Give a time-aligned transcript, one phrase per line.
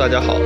[0.00, 0.40] 大家好，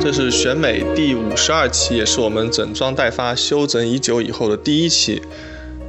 [0.00, 5.20] 这是选美第五十二期，也是我们整装待发、休整已久以后的第一期。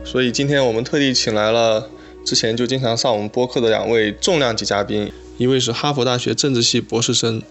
[0.03, 1.87] 所以今天我们特地请来了
[2.25, 7.43] 之前就经常上我们播客的两位重量级嘉宾，一位是哈佛大学政治系博士生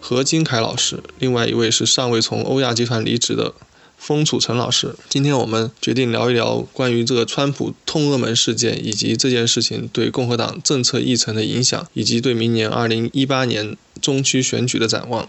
[0.00, 3.52] 何金凯老师，另外一位是尚未从欧亚集团离职的。
[3.96, 15.26] 封楚成老师，今天我们决定聊一聊关于这个川普通俄门事件，以及这件事情对共和党政策议程的影响，以及对明年二零一八年中期选举的展望。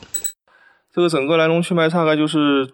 [0.94, 2.70] 这个整个来龙去脉大概就是，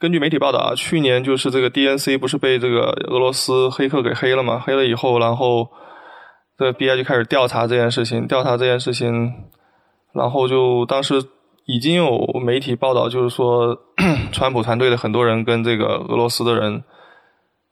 [0.00, 4.58] 根据媒体报道啊，去年就是这个 DNC 不是被这个俄罗斯黑客给黑了嘛？
[4.58, 5.68] 黑了以后，然后
[6.58, 9.32] 这个 BI 就开始调查这件事情，调查这件事情，
[10.12, 11.22] 然后就当时。
[11.68, 13.78] 已经有媒体报道，就是说，
[14.32, 16.82] 川普团队的很多人跟这个俄罗斯的人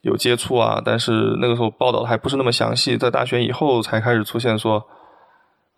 [0.03, 4.87] 有接触啊，但是那个时候报道的还不是那么详细，在大选以后才开始出现说，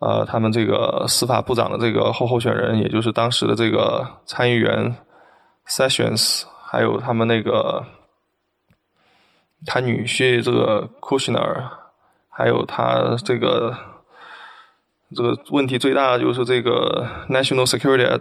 [0.00, 4.96] 呃，他们这个司法部长的这个候候选人，也就是当时的这个参议员
[5.68, 7.84] Sessions，还有他们那个
[9.64, 11.68] 他女婿这个 Kushner，
[12.28, 13.76] 还有他这个。
[15.16, 18.20] 这个问题最大的就是这个 National Security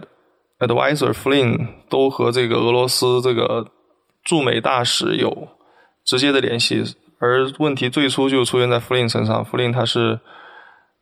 [0.58, 3.66] Advisor Flynn 都和这个俄罗斯这个
[4.24, 5.48] 驻美大使有
[6.04, 6.82] 直接的联系，
[7.18, 9.44] 而问题最初就出现在 Flynn 身上。
[9.44, 10.18] Flynn 他是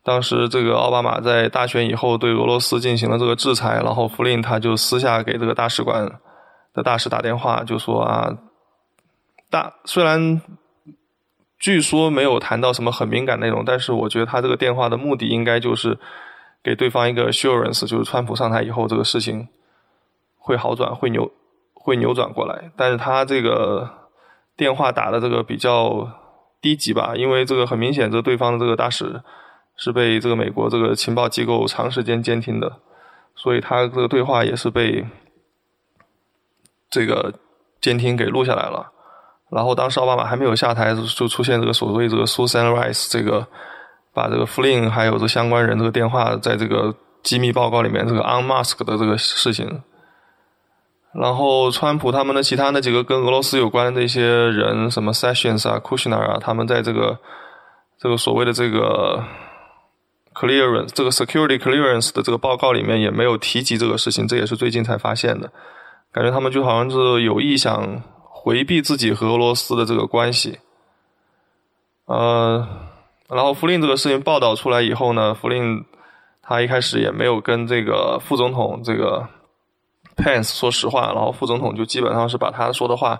[0.03, 6.19] 当时这个奥巴马在大选以后对俄罗斯进行了这个制裁，然后 Flynn 他就私下给这个大使馆
[6.73, 8.37] 的大使打电话，就说啊，
[9.49, 10.41] 大虽然。
[11.59, 15.97] 据说没有谈到什么很敏感内容，但是我觉得他这个电话的目的应该就是
[16.63, 19.47] 给对方一个 assurance，就是川普上台以后这个事情
[20.37, 21.31] 会好转，会扭
[21.73, 22.71] 会扭转过来。
[22.75, 23.89] 但是他这个
[24.55, 26.07] 电话打的这个比较
[26.61, 29.21] 低级吧，因为这个很明显，这对方的这个大使
[29.75, 32.79] 是被这个美国这个情报机构长时间监听的，
[33.35, 35.05] 所以他这个对话也是被
[36.89, 37.33] 这个
[37.81, 38.91] 监听给录下来了。
[39.49, 43.47] 然后当时奥巴马还没有下台，就出现这个所谓这个 Susan Rice 这个
[44.13, 46.93] 把这个 Flynn 还有这相关人这个电话在这个
[47.23, 49.83] 机密报告里面这个 unmask 的这个事情。
[51.13, 57.17] 然后川普他们的其他那几个跟俄罗斯有关的一些人，什么 Sessions 啊、Kushner 啊，他们在这个
[57.97, 59.23] 这个所谓的这个
[60.33, 65.49] clearance 这个 security clearance 的这个报告里面也没有提及这个事情，这也是最近才发现的。
[66.11, 68.03] 感觉他们就好像是有意想。
[68.47, 70.59] 回避自己和俄罗斯的这个关系，
[72.05, 72.65] 呃，
[73.27, 75.83] 然后弗林这个事情报道出来以后呢，弗林
[76.41, 79.27] 他一开始也没有跟这个副总统这个
[80.15, 83.19] Pence 说实话，然后副总统就基本上是把他说的话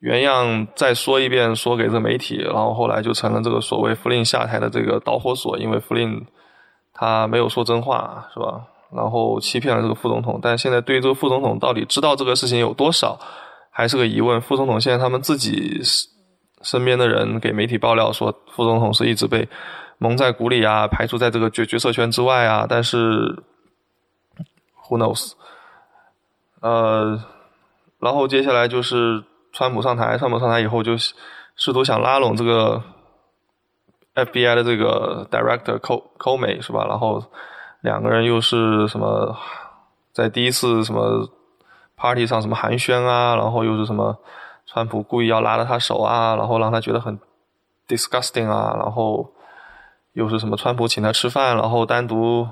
[0.00, 6.26] 原样再说一遍，说给这媒体，然后后来就成了这个所谓弗林下台的这个导火索，因为弗林
[6.92, 8.66] 他没有说真话，是吧？
[8.94, 13.18] 然后欺骗了这个副总统，但现在对于这个副总统到底知道这个事情有多少？
[13.72, 14.40] 还是个疑问。
[14.40, 15.80] 副总统现在他们自己
[16.60, 19.48] 身边的人给媒体爆料说，副总统是一直被
[19.98, 22.66] 蒙在鼓里啊，排除在这个决决策圈之外啊。
[22.68, 23.42] 但是
[24.86, 25.32] ，Who knows？
[26.60, 27.18] 呃，
[27.98, 32.82] 然后接下来就是川普上台，川普上台以后就试图想拉拢这个
[34.14, 36.84] FBI 的这个 Director Co Comey 是吧？
[36.86, 37.24] 然后
[37.80, 39.36] 两个人又是什么
[40.12, 41.28] 在第一次什么
[42.02, 44.18] ？party 上什么寒暄啊，然后又是什么，
[44.66, 47.16] 川普故意要拉着他手啊，然后让他觉得很
[47.86, 49.32] disgusting 啊，然后
[50.14, 52.48] 又是什么川普请他吃饭，然后单独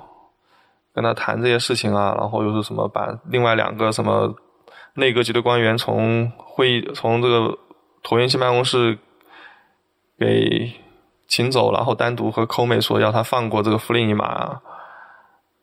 [0.94, 4.32] 跟他谈这些事情啊，然后又是什么把另外两个什么
[4.94, 7.58] 内阁级的官员从会议从这个
[8.04, 9.00] 椭圆形办公室
[10.16, 10.72] 给
[11.26, 14.60] 请走，然后单独和 Comey 说要他放过这个弗林一马，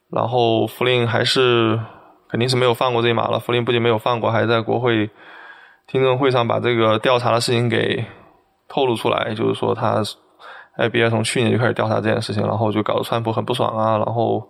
[0.09, 1.79] 然后弗林还是。
[2.29, 3.39] 肯定是没有放过这一马了。
[3.39, 5.09] 福林不仅没有放过，还在国会
[5.87, 8.05] 听证会上把这个调查的事情给
[8.67, 10.03] 透露出来，就是说他
[10.77, 13.97] FBI 从去年就开始调查这件事情，然后就搞得川普很不爽啊。
[13.97, 14.47] 然后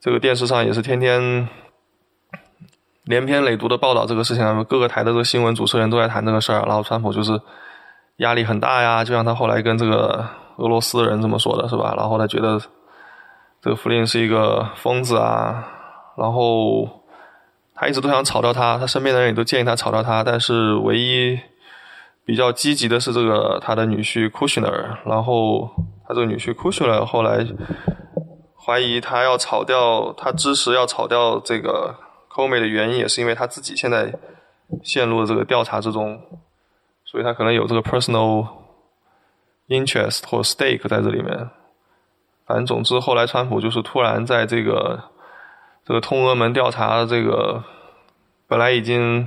[0.00, 1.48] 这个电视上也是天天
[3.04, 6.64] 连篇累牍的报道这个事情，各个台的这个新闻主持人都在谈这个事儿。
[6.66, 7.40] 然后川普就是
[8.16, 10.24] 压力很大呀，就像他后来跟这个
[10.56, 11.94] 俄罗斯人这么说的是吧？
[11.96, 12.60] 然后他觉得。
[13.64, 15.64] 这个福林是一个疯子啊，
[16.16, 17.02] 然后
[17.74, 21.38] 他一直都想炒掉他，他身边的人也都建议他炒掉他，但是唯一
[22.24, 25.70] 比较积极的是这个他的女婿 Kushner，然后
[26.06, 27.46] 他这个女婿 Kushner 后来
[28.64, 31.96] 怀疑他要炒掉，他支持要炒掉这个
[32.34, 34.14] c o m e 的原因也是因为他自己现在
[34.84, 36.20] 陷入了这个调查之中，
[37.04, 38.46] 所以他可能有这个 personal
[39.68, 41.50] interest 或 stake 在这里面。
[42.46, 45.02] 反正总之，后来川普就是突然在这个
[45.84, 47.62] 这个通俄门调查，这个
[48.46, 49.26] 本来已经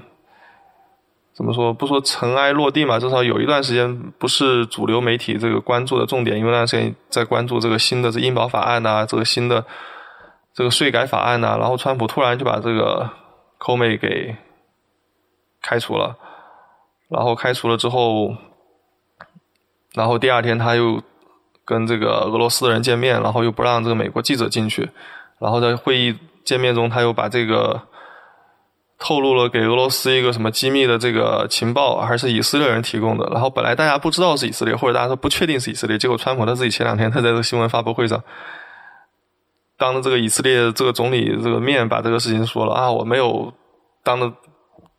[1.33, 1.73] 怎么说？
[1.73, 9.65] 不说尘埃落定嘛，至少有一段时间不是主流媒体这个关注的重点，因为那段时间在关注这个新的这英保法案呐，这个新的
[10.53, 13.09] 这个税改法案呐，然后川普突然就把这个
[13.59, 14.35] Comey 给
[15.61, 16.17] 开除了，
[17.09, 18.35] 然后开除了之后，
[19.93, 21.01] 然后第二天他又。
[21.67, 24.87] 跟这个俄罗斯的人见面，然后又不让这个美国记者进去，
[25.39, 27.81] 然后在会议见面中，他又把这个
[28.97, 33.27] 透露了给俄罗斯一个什么机密的这个情报，还是以色列人提供的。
[33.33, 38.23] 然后本来大家不知道是以色列，或者大家说不确定是以色列，结果川普他自己前两天他在这个新闻发布会上，
[39.77, 43.51] 当着这个以色列这个总理这个面把这个事情说了啊，我没有
[44.03, 44.31] 当着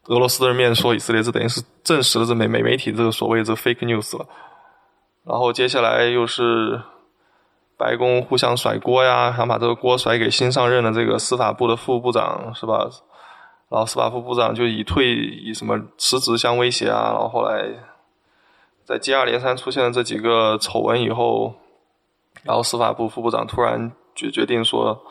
[0.09, 4.27] 俄罗斯的面说以色列，这等于是证实了这美美媒体这个所谓这 fake news 了。
[5.25, 6.81] 然后接下来又是
[7.77, 12.89] 白宫互相甩锅呀，想把这个锅甩给新上任的这个司法部的副部长，是吧？
[13.69, 17.11] 然后司法副部长就以退以什么辞职相威胁啊。
[17.13, 17.67] 然后后来
[18.85, 21.55] 在接二连三出现了这几个丑闻以后，
[22.45, 25.03] 然后司法部副部长突然决决定说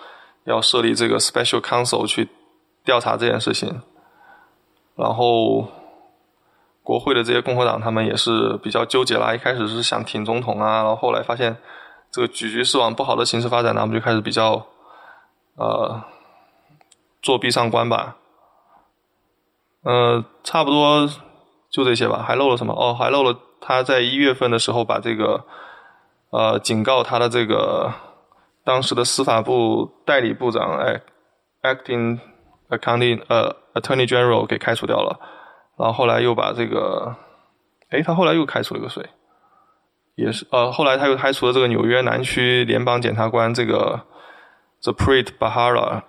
[0.46, 2.30] 要设立这个 special counsel 去
[2.84, 3.82] 调查这件事情，
[4.96, 5.68] 然后。
[6.86, 9.34] 国会的这些共和党，他们也是比较纠结啦。
[9.34, 11.58] 一开始是想挺总统啊，然后后来发现
[12.16, 14.66] 这个局局势往不好的形势发展，那我们就开始比较
[15.56, 16.02] 呃
[17.22, 18.16] 作弊上官吧。
[19.84, 21.10] 呃，差不多
[21.70, 22.24] 就这些吧。
[22.26, 22.74] 还漏了什么？
[22.74, 25.44] 哦，还漏了他在一月份的时候把这个
[26.30, 27.92] 呃警告他的这个
[28.64, 31.02] 当时的司法部代理部长哎
[31.64, 32.20] ，acting
[32.70, 35.20] accounting 呃 attorney general 给开除掉了。
[35.78, 37.14] 然后后来又把这个，
[37.90, 39.06] 哎，他后来又开除了个谁？
[40.16, 44.02] 也是呃，后来他又开除了这个纽约南区联邦检察官这个
[44.82, 46.02] The Preet Bahara。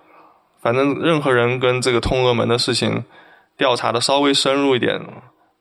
[0.59, 3.05] 反正任何人跟这个通俄门的事情
[3.55, 4.99] 调查的稍微深入一点，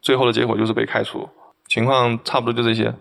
[0.00, 1.28] 最后的结果就是被开除。
[1.68, 2.92] 情况差不多就这些。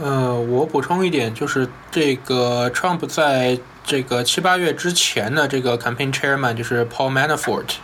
[0.00, 7.76] 呃，我补充一点，就是这个 Trump 在这个七八月之前的这个 campaign chairman 就是 Paul Manafort。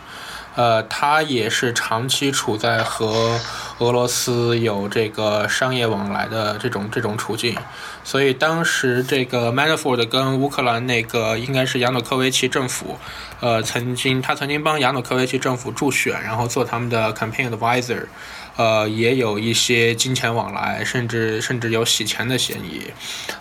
[0.57, 3.39] 呃，他也是长期处在和
[3.77, 7.55] 俄罗斯有这个商业往来的这种这种处境，
[8.03, 12.97] 所以当时这个 Manafort 跟乌克兰那个应该是亚努科维奇政府，
[13.39, 18.07] 呃，曾经他曾经帮亚努科维奇政府助选，然后做他们的 campaign advisor。
[18.57, 22.81] 呃，也有一些金钱往来，甚至甚至有洗钱的嫌疑，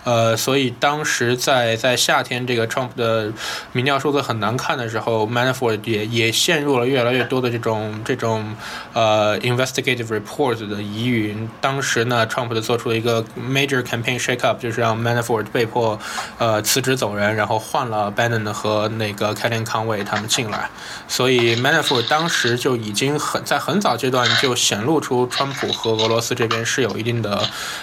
[0.04, 3.32] 呃，所以当时在在夏天这个 Trump 的
[3.72, 8.54] 民调数字很难看的时候，Manafort 也也陷入了越来越多的这种这种
[8.92, 11.48] 呃 investigative reports 的疑云。
[11.60, 15.98] 当时呢，Trump 就做出了一个 major campaign shakeup，就是让 Manafort 被迫
[16.38, 20.68] 呃辞职走人，然后换了 Bannon 和那个 k e l l e n Conway 他们进来。
[21.08, 25.26] 所以 Manafort 当时就已经很在很早阶段就显露出。
[25.28, 27.40] 川普和俄罗斯这边是有一定的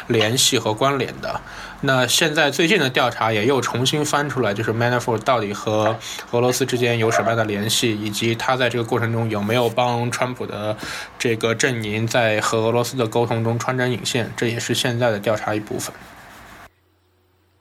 [0.08, 1.39] 联系和关联的。
[1.82, 5.96] 那现在最近的调查也又重新翻出来，就是 Manafort 到底和
[6.32, 10.75] 俄罗斯之间有什么样的联系，以及他在这个过程中有没有帮川普的
[11.18, 15.94] 这个阵营在和俄罗斯的沟通中穿针引线，这也是现在的调查一部分。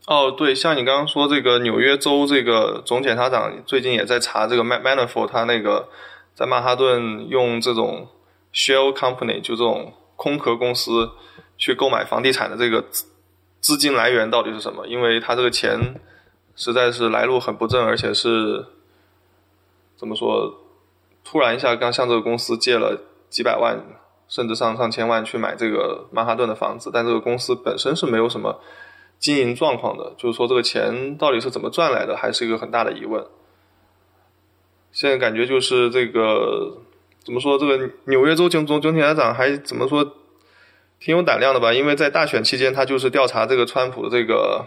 [0.06, 5.88] 哦，对，像你刚刚说这个纽约州这个总检察长最近也在查这个 Manafort，他那个
[6.34, 8.08] 在曼哈顿用这种。
[8.52, 11.10] Shell Company 就这种空壳公司
[11.56, 12.84] 去购买房地产的这个
[13.60, 14.86] 资金来源到底是什么？
[14.86, 16.00] 因为他这个钱
[16.54, 18.66] 实在是来路很不正，而且是
[19.96, 20.58] 怎么说？
[21.24, 23.78] 突然一下，刚向这个公司借了几百万，
[24.28, 28.60] 甚至上上千万去买这个曼哈顿的房子，但这个公司本身是没有什么
[29.18, 33.24] 经营状况的，就是说这个钱到底是怎么赚来的，还是一个很大的疑问。
[34.90, 36.82] 现在感觉就是这个。
[37.24, 37.58] 怎么说？
[37.58, 40.16] 这个纽约州总总总检察长还怎么说？
[40.98, 41.72] 挺有胆量的吧？
[41.72, 44.66] 因为在大选期间，他就是调查这个川普的这个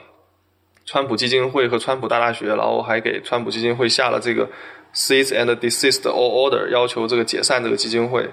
[0.85, 4.49] 川普基金会和川普大大学，然后还给川普基金会下了这个
[4.93, 8.29] cease and desist all order，要求这个解散这个基金会。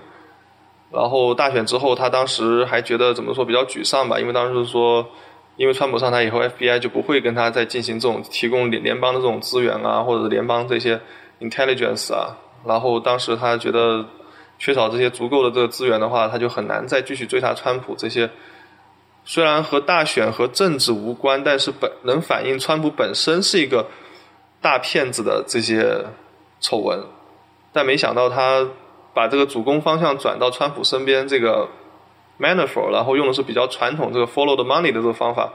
[0.90, 4.18] 然后大选之后，他当时还觉得怎么说比较沮丧吧？
[4.18, 5.08] 因为当时说
[5.56, 11.00] 因为川普上台以后，FBI 就不会跟他再进行这种提供联联邦的这种资源啊，或者联邦这些
[11.40, 12.36] intelligence 啊。
[12.64, 14.04] 然后当时他觉得
[14.58, 18.30] 缺少这些足够的这个资源的话，他就很难再继续追查川普这些。
[19.24, 23.86] 虽然和大选和政治无关，但是本能反映川普本身是一个
[24.60, 26.06] 大骗子的这些
[26.60, 27.04] 丑闻。
[27.72, 28.68] 但没想到他
[29.14, 31.68] 把这个主攻方向转到川普身边这个。
[32.40, 35.52] Manafort，然后用的是比较传统这个 Follow the Money 的这个方法，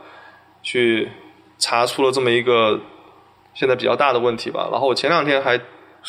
[0.63, 1.09] 去
[1.57, 2.79] 查出了这么一个
[3.53, 4.69] 现在比较大的问题吧。
[4.71, 5.59] 然后我前两天还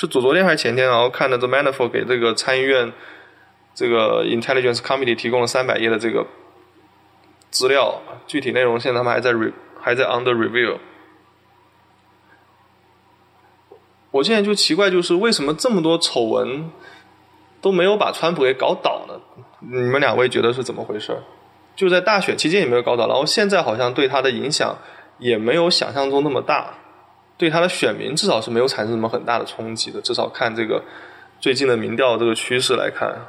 [0.01, 2.93] 是昨昨天还是前天，然后看的这 Manafort 给这个参议院
[3.75, 6.25] 这个 Intelligence Committee 提供了三百页的这个
[7.51, 10.79] 资料，具体内容现在他们还在 re 还在 under review。
[14.13, 16.71] 我现在就奇怪，就是为什么这么多丑闻
[17.61, 19.21] 都没有把川普给搞倒呢？
[19.59, 21.19] 你们两位觉得是怎么回事？
[21.75, 24.79] 就在大选期间也没有搞倒，然后现在好像对他的影响
[25.19, 26.75] 也没有想象中那么大，
[27.39, 30.03] 对他的选民至少是没有产生什么很大的冲击的。
[30.03, 30.85] 至少看这个
[31.41, 33.27] 最近的民调这个趋势来看，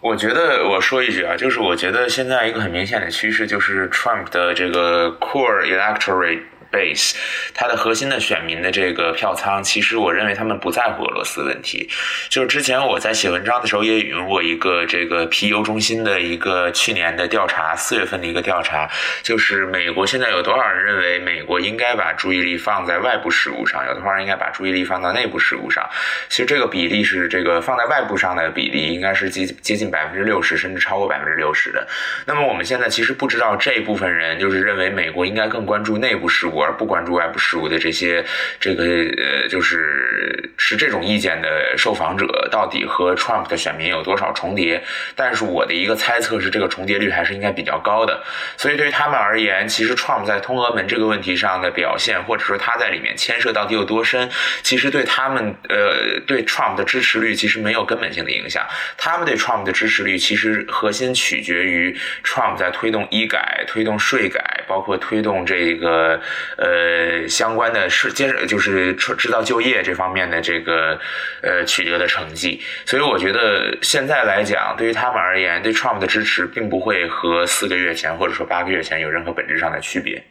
[0.00, 6.44] 我觉得我说一句啊，就是我觉得现在一个很明显的趋势就是 Trump 的这个 core electorate。
[6.74, 7.14] base，
[7.54, 11.88] 它的核心的选民的这个票仓，其实我认为他们不在乎俄罗斯问题。
[12.28, 18.90] 就是之前我在写文章的时候也引用过一个这个皮尤中心的一个去年的调查，四月份的一个调查，
[19.22, 25.88] 就是美国现在有多少人认为美国应该把注意力放在外部事务上，有多少人应该把注意力放到内部事务上？
[26.28, 31.86] 其实这个比例是这个放在外部上的比例应该是接接近百分之六十，甚至超过百分之六十的。
[32.26, 36.63] 那么我们现在其实不知道这部分人就是认为美国应该更关注内部事务。
[36.64, 38.24] 而不关注外部事务的这些，
[38.58, 44.82] 这个呃，就是是这种意见的受访者，到底和 Trump 的选民有多少重叠？
[45.14, 48.22] 但是我的一个猜测是，这个重叠率还是应该比较高的。
[48.56, 54.30] 所以对于他们而言，其实 Trump 在通俄门这个问题上的表现，或者说他在里面牵涉到底有多深，
[54.62, 58.66] 其实对他们呃对 Trump 的支持率其实没有根本性的影响。
[58.96, 61.94] 他们对 Trump 的支持率其实核心取决于
[62.24, 66.20] Trump 在推动医改、推动税改，包括推动这个。
[66.56, 70.98] 呃，相关的是接着就是制造就业这方面的这个
[71.42, 80.24] 呃取得的成绩，所以我觉得现在来讲，对于他们而言，对 Trump 的支持并不会和四个月前或者说八个月前有任何本质上的区别。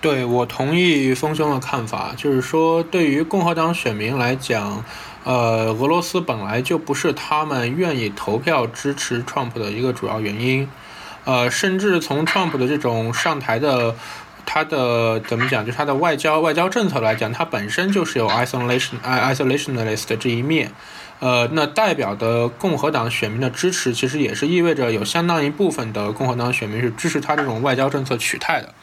[0.00, 4.84] 对我同意丰兄的看法，就是说，对于共和党选民来讲，
[5.22, 10.68] 呃，俄罗斯本来就不是他们愿意投票支持 Trump 的一个主要原因。
[11.24, 13.94] 呃，甚至从 Trump 的这种上台的，
[14.44, 20.72] 他的怎么讲，就他的外交外交政策来讲，他本身就是有 isolation isolationist 这一面，
[21.20, 28.74] 呃，那代表的共和党选民的支持，其实也是意味着有相当一部分的共和党选民是支持他这种外交政策取态的。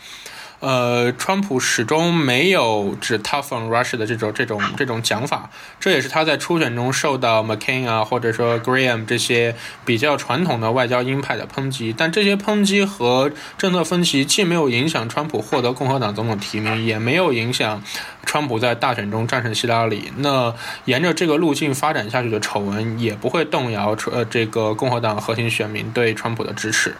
[0.59, 5.49] 呃，川普始终没有指 tough on Russia 的这种这种这种讲法，
[5.79, 11.95] 这也是他在初选中受到 McCain 啊或者说 Graham 这些比较传统的外交鹰派的抨击。
[11.97, 17.81] 但这些抨击和政策分歧既没有影响川普获得共和党总统提名，也没有影响
[18.25, 20.11] 川普在大选中战胜希拉里。
[20.17, 26.95] 那沿着这个路径发展下去的丑闻，也不会动摇呃这个共和党核心选民对川普的支持。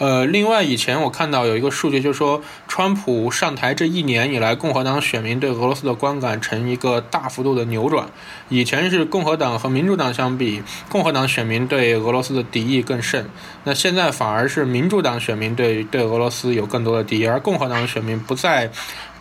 [0.00, 8.08] 呃，另外，以前我看到有一个数据，就是说，川普上台这一年以来，共和党选民对俄罗斯的观感呈一个大幅度的扭转。
[8.48, 13.28] 以前是共和党和民主党相比，共和党选民对俄罗斯的敌意更甚。
[13.64, 18.70] 那现在反而是民主党选民对对俄罗斯有更多的敌意，而共和党选民不再。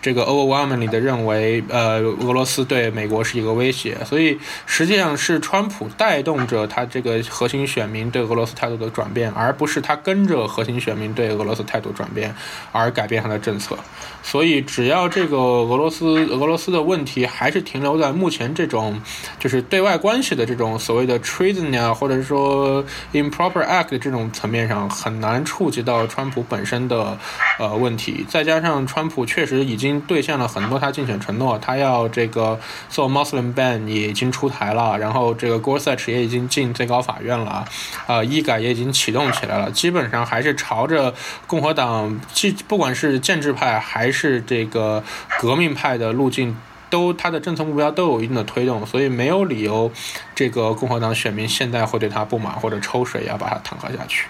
[0.01, 12.33] 这个 overwhelmingly 的认为，呃，俄罗斯对美国是一个威胁，所以实际上是川普带动着他这个核心选民对俄罗斯态度的转变，而不是他跟着核心选民对俄罗斯态度转变
[12.71, 13.77] 而改变他的政策。
[14.23, 19.01] 所以，只要这个俄罗斯俄罗斯的问题还是停留在目前这种
[19.37, 27.17] 就是对外关系的这种所谓的 treason 啊，或者是说 improper act 这种层面上，很难触及到川普本身的
[27.57, 28.25] 呃问题。
[28.29, 29.88] 再加上川普确实已经。
[29.89, 37.65] 经兑现了很多他竞选承诺，他要这个做 Muslim ban 也已经出台了，然后这个 Gorsuch 也已经进最高法院了，
[38.07, 41.13] 啊，医改也已经启动起来了，基本上还是朝着
[41.47, 45.03] 共和党，既不管是建制派还是这个
[45.39, 46.55] 革命派的路径，
[46.89, 49.91] 都他的政策目标都有一定的推动，所以没有理由
[50.33, 54.25] 这个共和党选民现在会对他不满或者抽水要把他弹劾下去。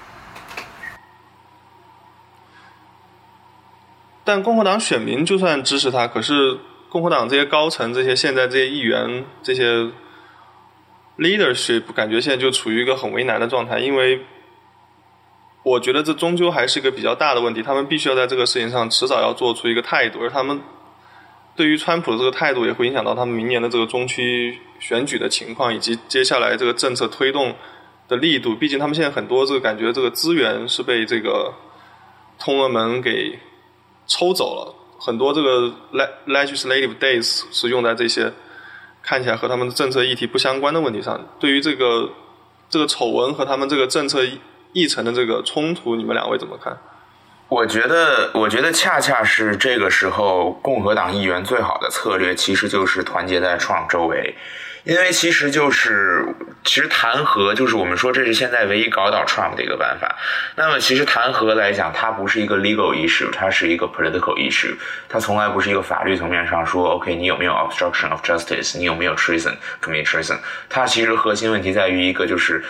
[4.29, 9.89] 但共和党选民就算支持他，可是共和党这些高层、这些现在这些议员、这些
[11.17, 14.21] leadership，感觉现在就处于一个很为难的状态，因为
[15.63, 20.62] 我觉得这终究还是一个比较大的问题，他们必须要在这个事情上迟早要做出一个态度，而他们
[21.55, 27.55] 对于川普的这个态度也会影响到他们明年的这个中区选举的情况，以及接下来这个政策推动
[28.07, 28.53] 的力度。
[28.53, 31.51] 毕竟他们现在很多这个感觉这个资源是被这个
[32.38, 33.39] 通俄门给
[34.09, 35.73] 抽走了，很多这个
[36.27, 38.33] legislative days 是用在这些
[39.01, 41.25] 看起来和他们的政策议题不相关的问题上。
[41.39, 42.09] 对于这个
[42.69, 44.19] 这个丑闻和他们这个政策。
[44.71, 46.77] 议程的这个冲突，你们两位怎么看？
[47.47, 54.35] 我觉得，我觉得恰恰是这个时候，共和党议员最好的策略其实就是团结在 Trump 周围，
[54.83, 56.25] 因为其实就是，
[56.63, 60.15] 其实弹劾就是我们说这是现在唯一搞倒 Trump 的一个办法。
[60.55, 64.75] 那么，其实弹劾来讲，它不是一个 legal issue，它是一个 political issue，
[65.07, 70.38] 它从来不是一个法律层面上说 OK，你有没有 obstruction of justice，你有没有 treason，commit treason，
[70.69, 72.63] 它其实核心问题在于一个就是。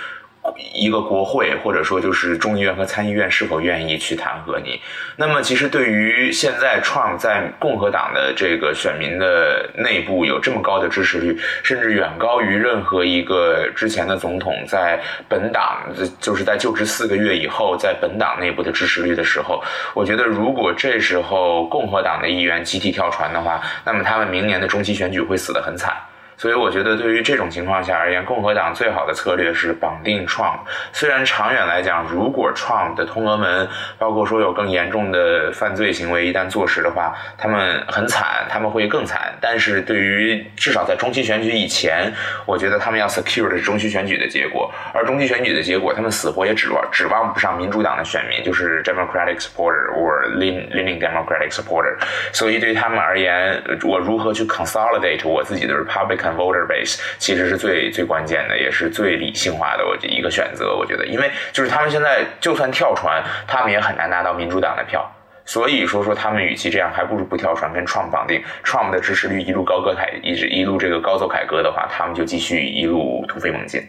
[0.73, 4.79] 一个国会，或者说就是众议院和参议院是否愿意去弹劾你？
[5.15, 15.83] 那么，其实对于现在 Trump 在共和党的这个选民的内部有这么高的支持率，甚至远高于任何一个之前的总统在本党，
[16.19, 19.61] 就是在就职四个月以后在本党内部的支持率的时候，
[19.93, 25.93] 我觉得如果这时候共和党的议员集体跳船的话，那么他们明年的中期选举会死得很惨。
[26.39, 30.59] 所以我觉得，对于这种情况下而言，共和党最好的策略是绑定 Trump。
[30.93, 33.67] 虽然长远来讲，如果 Trump 的通俄门，
[33.97, 39.33] 包括说有更严重的犯罪行为一旦坐实的话，他们很惨，他们会更惨。
[39.41, 42.09] 但是对于至少在中期选举以前，
[42.45, 44.71] 我觉得他们要 secure 的是中期选举的结果。
[44.93, 51.97] 而中期选举的结果，他们死活也指望指望不上民主党的选民，就是 Democratic supporter or leaning Democratic supporter。
[52.31, 56.28] 所以对于他们而言，我如何去 consolidate 我自己的 Republican？
[56.35, 60.75] Voter base 其实是最最关键的，也是最理性化的我一个选择。
[60.75, 65.09] 我觉得，因为就是他们现在就算跳船，他们也很难拿到民主党的票。
[65.45, 68.43] 所以说说他们与其这样，还不如不跳船，跟 Trump 绑定。
[68.63, 73.81] Trump 的支持率一路高歌凯，一直一路这个高奏凯歌的话，他们就继续一路突飞猛进。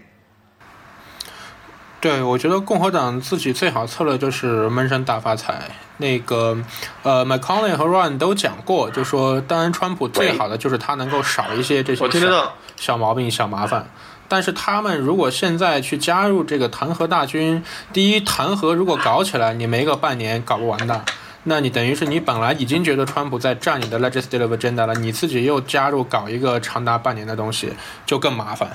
[2.00, 5.70] 对，我觉得共和党自己最好策略就是闷声大发财。
[5.98, 6.56] 那个，
[7.02, 13.86] 呃，McConnell 和 Ron 都讲过，就说当然川普最好的就是他能够少一些这些小小毛病、小麻烦。
[14.28, 21.04] 但是他们如果现在去加入这个弹劾大军，第一，弹劾如果搞起来，你没个半年搞不完的，
[21.44, 27.74] 那你等于是你本来已经觉得川普在占你的 legislative agenda 了，你自己又加入搞一个长达半年的东西，
[28.06, 28.74] 就更麻烦。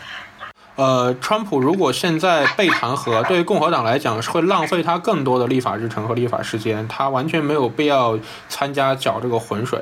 [0.76, 9.82] 呃，川普如果现在被弹劾， 对于共和党来讲是会浪费他更多的立法日程和立法时间，他完全没有必要参加搅这个浑水。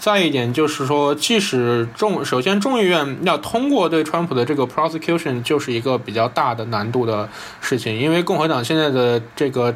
[0.00, 7.28] 再一点就是说，即使众首先众议院要通过对川普的这个 prosecution，就是一个比较大的难度的
[7.60, 9.74] 事情，因为共和党现在的这个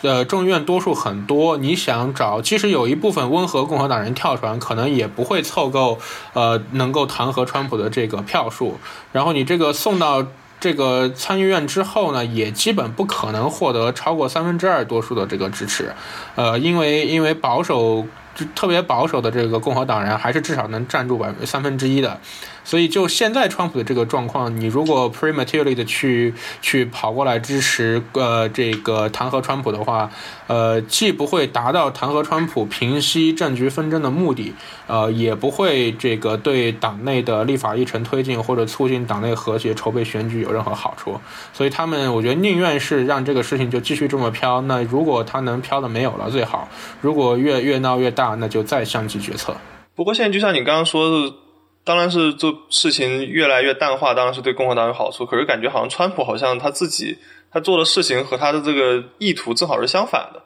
[0.00, 5.98] 呃众议院多数很多，你想找，即使有一部分温和共和党人跳船，可能也不会凑够
[6.32, 8.78] 呃能够弹劾川普的这个票数，
[9.12, 10.26] 然后你这个送到
[10.58, 15.94] 这个参议院之后呢，也基本不可能获得超过三分之二多数的这个支持，
[16.34, 18.06] 呃，因为因为保守。
[18.36, 22.20] 就特别保守的这个共和党人，还是至少能占住百分三分之一的。
[22.66, 30.10] 所以，就现在川普的这个状况，你如果 prematurely 的去去跑过来支持呃这个弹劾川普的话，
[30.48, 34.52] 呃，既不会达到弹劾川普、平息政局纷争的目的，
[34.88, 41.20] 呃，也不会这个对党内的立法议程推进或者促进党内和谐、筹备选举有任何好处。
[41.52, 44.60] 所以，他们我觉得宁愿是让这个事情就继续这么飘。
[44.62, 46.68] 那如果他能飘的没有了最好，
[47.00, 49.56] 如果越越闹越大，那就再相继决策。
[49.94, 51.45] 不过，现在就像你刚刚说的。
[51.86, 55.24] 当然是这事情越来越淡化，当然是对共和党有好处。
[55.24, 57.16] 可是感觉好像川普好像他自己
[57.48, 60.42] 他做的事情和他的这个意图正好是相反的。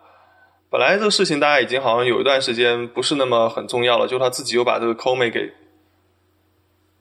[0.69, 5.51] 本来这个事情大家已经好像有一段时间不是那么很重要了，就他自己又把这个 Comey 给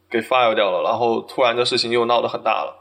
[0.09, 2.77] 给 fire 掉了，然后突然这事情又闹得很大了。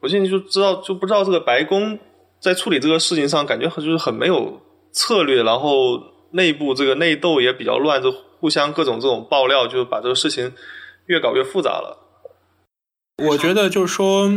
[0.00, 2.00] 我现在就知道就不知道这个白宫
[2.40, 10.52] 在处理这个事情上感觉很就是很没有策略，然后内部这个内斗也比较乱，就互相各种这种爆料，就把这个事情。
[11.06, 11.98] 越搞越复杂了。
[13.22, 14.32] 我觉得就是说，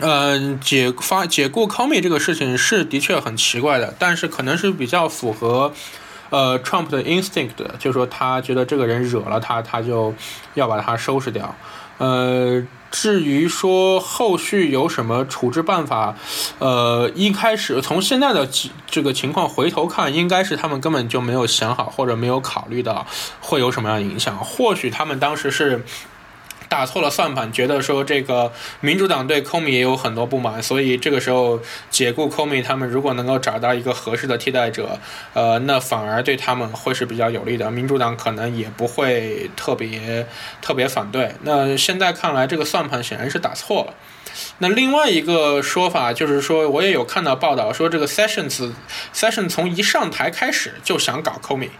[0.00, 5.72] 嗯，解发解雇 Comey 这个事情是的确很奇怪的，但是可能是比较符合
[6.30, 10.14] 呃 Trump 的 instinct，就是说他觉得这个人惹了他，他就
[10.54, 11.54] 要把他收拾掉。
[11.98, 16.16] 呃，至于说后续有什么处置办法，
[16.58, 18.48] 呃，一开始从现在的
[18.86, 23.06] 这个情况回头看，应该是他们根本就没有想好或者没有考虑到
[23.40, 24.36] 会有什么样的影响。
[24.38, 25.84] 或许他们当时是
[26.68, 34.98] 打错了算盘，觉得说这个民主党对 Comey 也有很多不满，所以这个时候解雇 Comey，他们如果能够找到一个合适的替代者，
[35.32, 40.26] 呃，那反而对他们会是比较有利的，民主党可能也不会特别
[40.60, 41.34] 特别反对。
[41.42, 43.94] 那现在看来，这个算盘显然是打错了。
[44.58, 48.72] 那另外一个说法就是说，我也有看到报道说，这个 Sessions
[49.14, 51.70] Sessions 从一上台开始就想搞 Comey。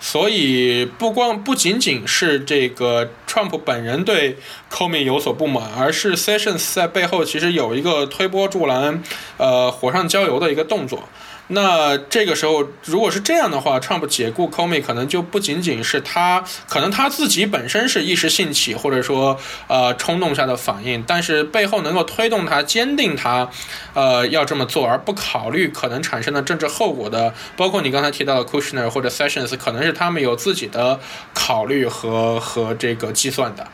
[0.00, 4.36] 所以不光不仅仅是这个 Trump 本人对
[4.70, 9.02] Comey 有所不满，而是 Sessions 在背后其实有一个推波助澜、
[9.36, 11.08] 呃火上浇油的一个动作。
[11.52, 19.36] 那这个时候，如果是这样的话，Trump 解雇 Comey 可能就不仅仅是他，可能他自己本身是一时兴起，或者说
[19.66, 23.50] 呃冲动下的反应，但是背后能够推动他、坚定他，
[23.94, 31.00] 呃要这么做，而不考虑可能产生的政治后果的，包括你刚才提到的 Kushner 或者 Sessions，可能是他们有自己的
[31.34, 33.66] 考虑和和这个计算的。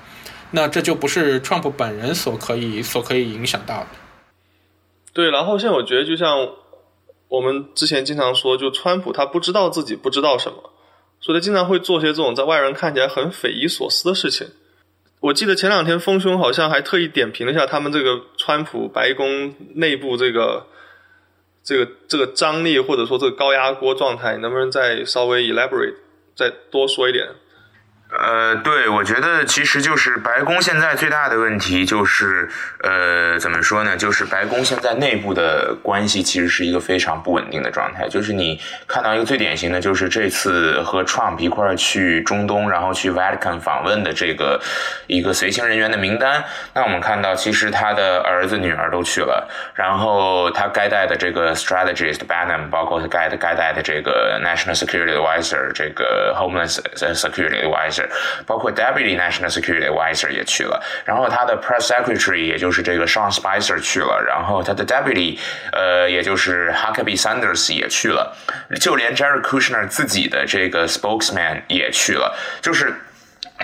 [0.52, 3.86] 那这就不是 Trump 本人所可以所可以影响到的。
[5.12, 6.48] 对，然后现在我觉得就像。
[7.28, 10.70] 我们之前经常说，就川普他不知道自己不知道什么，
[11.20, 14.48] 所以他经常会做些这种在外人看起来很匪夷所思的事情。
[15.20, 20.66] 我记得前两天丰兄好像还特意点评了一下他们这个川普白宫内部这个
[21.64, 25.94] 这个这个张力或者说这个高压锅状态，能不能再稍微 elaborate
[26.36, 27.28] 再多说一点？
[28.18, 32.48] 呃，对，我觉得其实就是白宫现在最大的问题就是，
[32.82, 33.96] 呃，怎么说呢？
[33.96, 38.08] 就是白宫现在内部的关系其实是一个非常不稳定的状态。
[38.08, 44.60] 就是你看到一个最典型的就是这次和 Trump 一块儿去中东，然后去 Vatican 访问的这个
[45.06, 46.42] 一个随行人员的名单。
[46.74, 58.05] 那我们看到，其实他的儿子、女儿都去了，然后他该带的这个 Strategist Bannon，包括他该的该带的这个 National Security Advisor，这个 Homeland Security Advisor。
[58.46, 65.38] 包括 Deputy National Security Advisor 也去了，然后他的 Press Secretary 也就是这个 Sean Spicer 去了，然后他的 Deputy
[65.72, 68.36] 呃也就是 Huckabee Sanders 也去了，
[68.80, 72.94] 就连 Jared Kushner 自己的这个 Spokesman 也去了，就是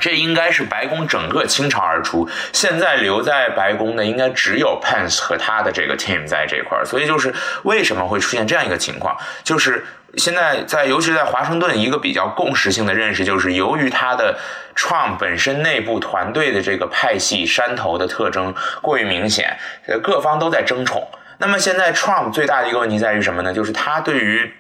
[0.01, 9.85] 这应该是白宫整个倾巢而出，现在留在白宫的应该只有 Pence 和他的这个 team 在这块儿，所以就是为什么会出现这样一个情况，就是。
[10.17, 14.39] 现在在，尤其是在华盛顿，一个比较共识性的认识就是，由于他的
[14.77, 21.09] Trump 本身内部团队的这个派系山头的特征过于明显，呃，各方都在争宠。
[21.39, 23.55] 那么现在 Trump 最大的一个问题在于什么呢？
[23.55, 24.53] 就是他对于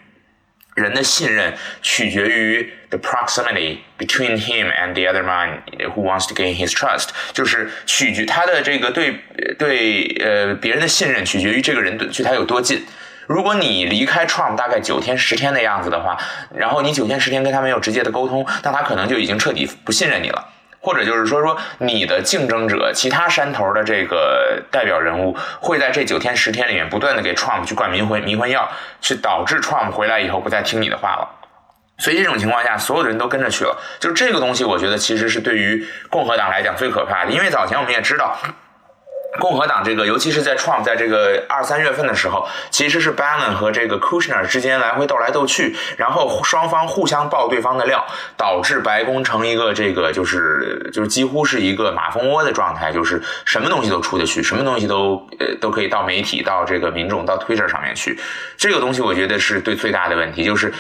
[0.75, 5.63] 人的信任取决于 the proximity between him and the other man
[5.95, 9.21] who wants to gain his trust，就是取决他的这个对
[9.59, 12.87] 对呃别人的信任取决于这个人对距他有多近。
[13.27, 16.17] 如果你离开 Trump 大概九天十天的样子的话，
[16.55, 20.49] 然后你九天十天跟他没有直接的沟通，那他可能就已经彻底不信任你了，
[20.81, 28.69] 或者就是说说你的竞争者、其他山头的这个代表人物会在这九天十天里面不断的给 Trump 去灌迷魂迷魂药，
[29.01, 31.29] 去导致 Trump 回来以后不再听你的话了。
[31.99, 38.37] 所以这种情况下，所有的人都跟着去了，就这个东西，我觉得其实是对于共和党来讲最可怕的，因为早前我们也知道。
[39.41, 48.05] 共和党这个，尤其是在 Trump 在这个二三月份的时候，其实是 Bannon 和这个 Kushner 之间来回斗来斗去，然后双方互相爆对方的料，
[48.37, 58.19] 导致白宫成一个这个就是就是几乎是一个马蜂窝的状态，就是什么东西都出得去，什么东西都呃都可以到媒体、到这个民众、到 Twitter 上面去。
[58.57, 60.73] 这个东西我觉得是对最大的问题，就是。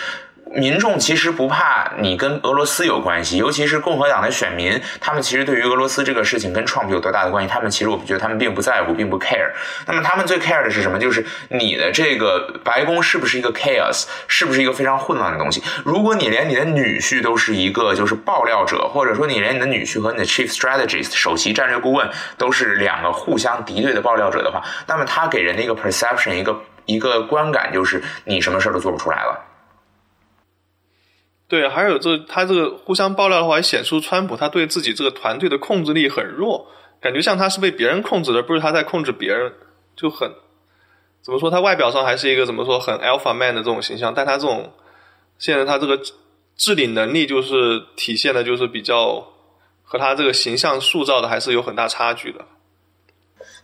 [0.54, 9.50] 民众其实不怕你跟俄罗斯有关系，尤其是共和党的选民，他们其实对于俄罗斯这个事情跟 Trump 有多大的关系，他们其实我觉得他们并不在乎，并不 care。
[9.86, 10.98] 那么他们最 care 的是什么？
[10.98, 15.62] 就是你的这个白宫是不是一个 chaos，是不是一个非常混乱的东西？
[15.84, 29.48] 如果你连你的女婿都是一个就是爆料者，或者说你连你的女婿和你的 chief strategist 首席战略顾问都是两个互相敌对的爆料者的话，那么他给人的一个 perception，一个一个观感就是你什么事儿都做不出来了。
[31.52, 36.66] 对，还有这他这个互相爆料的话，也显出川普他对自己这个团队的控制力很弱，
[36.98, 39.52] 感觉像他是被别人控制的，不是他在控制别人，
[39.94, 40.32] 就很
[41.20, 41.50] 怎么说？
[41.50, 44.72] 他外表上还是一个怎么说很 alpha man 的这种形象，但他这种
[45.36, 46.00] 现在他这个
[46.56, 49.22] 治理能力就是体现的，就是比较
[49.82, 52.46] 和他这个形象塑造的还是有很大差距的。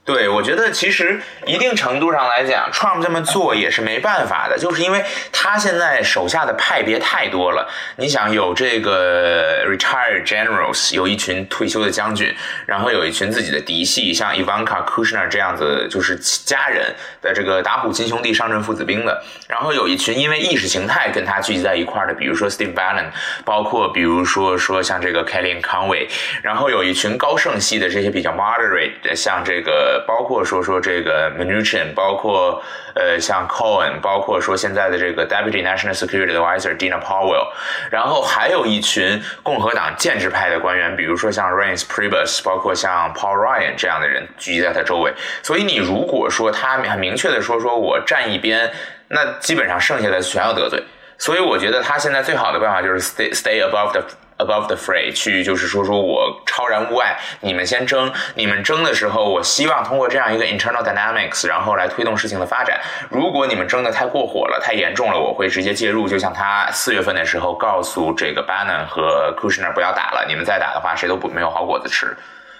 [0.08, 7.68] 对，我觉得其实一定程度上来讲，Trump 这么做也是没办法的，就是因为他现在手下的派别太多了。
[7.96, 16.86] 你想有这个 retired generals，有一群退休的将军，然后有一群自己的嫡系，像 Ivanka Kushner 这样子就是家人
[17.20, 23.10] 的这个打虎亲兄弟上阵父子兵的，然后有一群因为意识形态跟他聚集在一块儿的，比如说 Steve Bannon，
[23.44, 26.08] 包括比如说说像这个 Kellyanne Conway，
[26.40, 29.97] 然后有一群高盛系的这些比较 moderate 的，像这个。
[30.06, 32.62] 包括说说这个 Mnuchin，包括
[32.94, 37.48] 呃像 Cohen，包括说现在的这个 Deputy National Security Advisor Dina Powell，
[37.90, 45.12] 然后还有一群共和党建制派的官员，比如说像 Reince Priebus，包括像 Paul Ryan 这样的人聚集在他周围。
[45.42, 48.70] 所以你如果说他很明确的说说我站一边，
[49.08, 50.82] 那基本上剩下的全要得罪。
[51.18, 54.02] 所以我觉得他现在最好的办法就是 stay stay above the
[54.38, 62.80] above the fray，去就是说说我超然物外，你们先争，你们争的时候，我希望通过这样一个 internal dynamics，然后来推动事情的发展。
[63.10, 66.08] 如果你们争的太过火了，太严重了，我会直接介入。
[66.08, 72.16] 就像他四月份的时候告诉这个 Bannon 和 Kushner 不要打了，你们再打的话，谁都不没有好果子吃。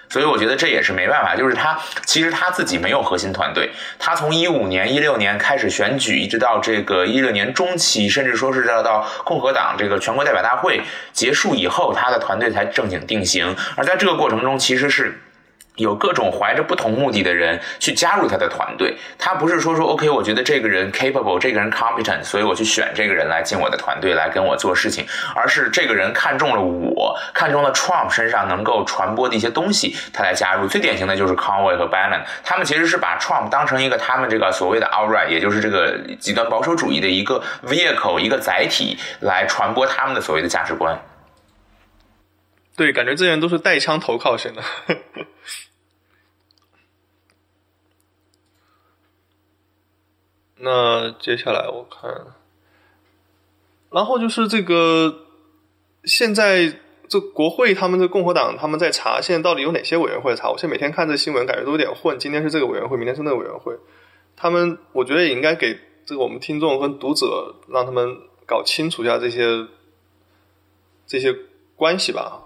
[0.09, 10.81] 所以我觉得这也是没办法，就是他其实他自己没有核心团队，他从一五年、一六年开始选举，一直到这个一六年中期，甚至说是要到共和党这个全国代表大会
[11.13, 13.55] 结束以后，他的团队才正经定型。
[13.75, 15.21] 而在这个过程中，其实是。
[15.79, 30.67] 有各种怀着不同目的的人去加入他的团队，他不是说说 OK，我觉得这个人 capable，这个人 competent，所以我去选这个人来进我的团队来跟我做事情，而是这个人看中了我，看中了 Trump 身上能够传播的一些东西，他来加入。
[30.67, 40.99] 最典型的就是 Conway 和 Bannon，他们其实是把 Trump 当成一个他们这个所谓的 outright，也就是这个极端保守主义的一个 vehicle，一个载体来传播他们的所谓的价值观。
[42.75, 44.61] 对，感觉这些人都是带枪投靠型的。
[50.61, 52.11] 那接下来我看，
[53.91, 55.25] 然后就是这个
[56.03, 60.49] 现在这国会他们的共和党他们在查，现在到底有哪些委员会查？
[60.49, 62.19] 我现在每天看这新闻，感觉都有点混。
[62.19, 63.73] 今天是这个委员会，明天是那个委员会。
[64.35, 69.65] 他们我觉得也应该给这个我们听众跟读者，让他们搞清楚一下这些
[71.07, 71.33] 这些
[71.75, 72.43] 关系吧。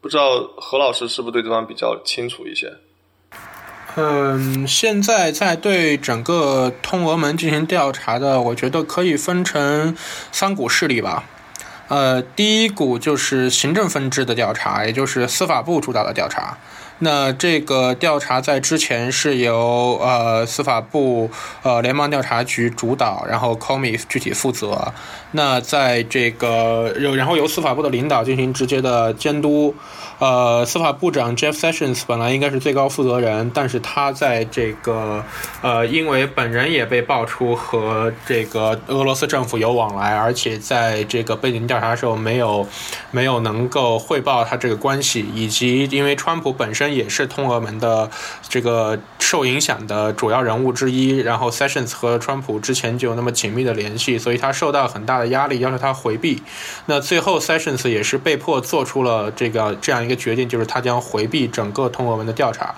[0.00, 2.78] 不知道何老师是不是对这方比较清楚一些？
[3.96, 9.96] 嗯，现在在对整个通俄门进行调查的，我觉得可以分成
[10.30, 11.24] 三股势力吧。
[11.88, 16.56] 呃，第一股就是行政分支的调查，也就是司法部主导的调查。
[17.00, 21.30] 那这个调查在之前是由呃司法部
[21.62, 24.92] 呃联邦调查局主导，然后 Comey 具体负责。
[25.32, 29.74] 那在这个然后由司法部的领导进行直接的监督。
[30.20, 35.24] 呃，司法部长 Jeff Sessions 本来应该是最高负责人，但是他在这个
[35.62, 42.68] 呃，因为本人也被爆出和这个俄罗斯政府有往来，而且在这个背景调查的时候没有
[43.10, 48.10] 没有能够汇报他这个关系，以及因为川普本身也是通俄门的
[48.46, 56.42] 这个受影响的主要人物之一，然后 Sessions 和川普之前就有那么紧密的联系，所以他受到很大的压力，要求他回避。
[56.84, 60.09] 那最后 Sessions 也是被迫做出了这个这样一。
[60.10, 62.74] 一个决定就是他将回避整个通俄门的调查，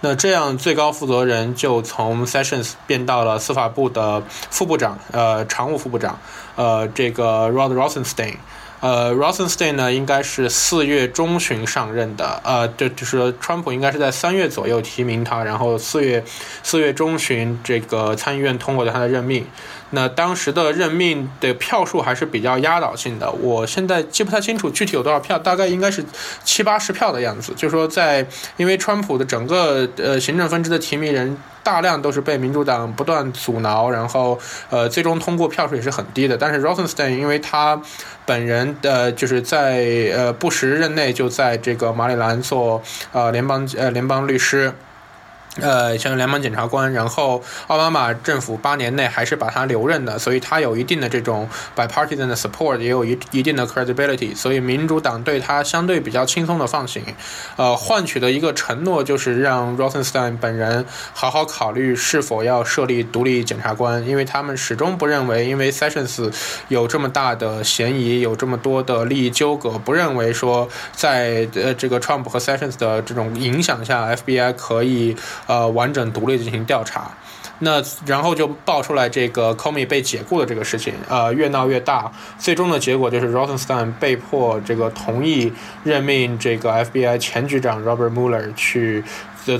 [0.00, 6.18] 那这样最高负责人就从 Sessions 变到了司法部的副部长，呃，常务副部长，
[6.56, 8.34] 呃，这个 Rod Rosenstein，
[8.80, 16.22] 呃，Rosenstein 呢应该是四月中旬上任的，呃，就就是川普应该是在三月左右提名他，然后四月
[16.62, 19.46] 四月中旬这个参议院通过了他的任命。
[19.94, 26.04] 那当时的任命的票数还是比较压倒性的，我现在记不太清楚具体有多少票，大概应该是
[26.44, 27.52] 七八十票的样子。
[27.56, 28.26] 就是说在
[28.56, 36.36] 因为川普的整个呃行政分支的提名人大量都是被民主党不断阻挠，然后呃最终通过票数也是很低的。
[36.36, 37.80] 但是 Rosenstein 因为他
[38.26, 44.74] 本人的就是在呃布什任内就在这个马里兰做呃联邦呃联邦律师。
[45.60, 57.02] 呃，像联邦检察官，然后奥巴马政府八年内还是把他留任的，所以他有一定的这种 bipartisan 的 support，也有一一定的 credibility，所以民主党对他相对比较轻松的放行，
[57.56, 66.32] 呃，换取的一个承诺就是让 Rosenstein 本人好好考虑是否要设立独立检察官，因为他们始终不认为，因为 Sessions
[66.66, 75.16] 有这么大的嫌疑，有这么多的利益纠葛，不认为说在呃这个 Trump 和 Sessions 的这种影响下，FBI 可以。
[75.46, 77.10] 呃，完整独立进行调查。
[77.60, 85.52] 那然后就爆出来这个 Comey 被解雇的这个事情，呃，越闹越大，最终的结果就是 Rosenstein 被迫这个同意
[85.84, 89.04] 任命这个 FBI 前局长 Robert Mueller 去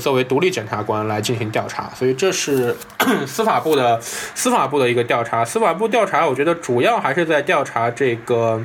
[0.01, 2.77] 作为独立检察官来进行调查，所以这是
[3.27, 5.45] 司法部的司法部的一个调查。
[5.45, 8.61] 司法部调查，我觉得主要还是在调查这个。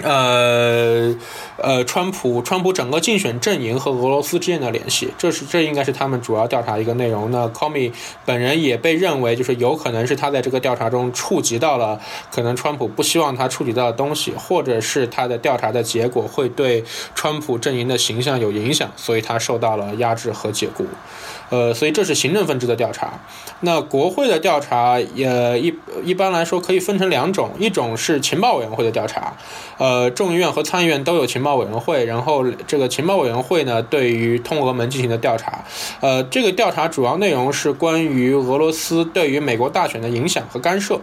[0.00, 1.14] 呃，
[1.58, 7.30] 呃，川普，川普整个竞选阵营和俄罗斯之间的联系，这是这应该是他们主要调查一个内容。
[7.30, 7.92] 那 Comey
[8.24, 12.00] 本人也被认为就是有可能是他在这个调查中触及到了
[12.30, 16.82] 可能川普不希望他触及到的东西，或者是他的调查的结果会对
[17.14, 20.86] 川普阵营的形象有影响，所以他受到了压制和解雇。
[21.52, 23.20] 呃，所以这是行政分支的调查。
[23.60, 29.34] 那国会的调查也一一般来说可以分成两种，一种是情报委员会的调查。
[29.76, 35.62] 呃，众议院和参议院都有情报委员会，然后这个情报委员会呢，对于通俄门进行的调查。
[36.00, 40.98] 呃，这个调查主要内容是关于俄罗斯对于美国大选的影响和干涉。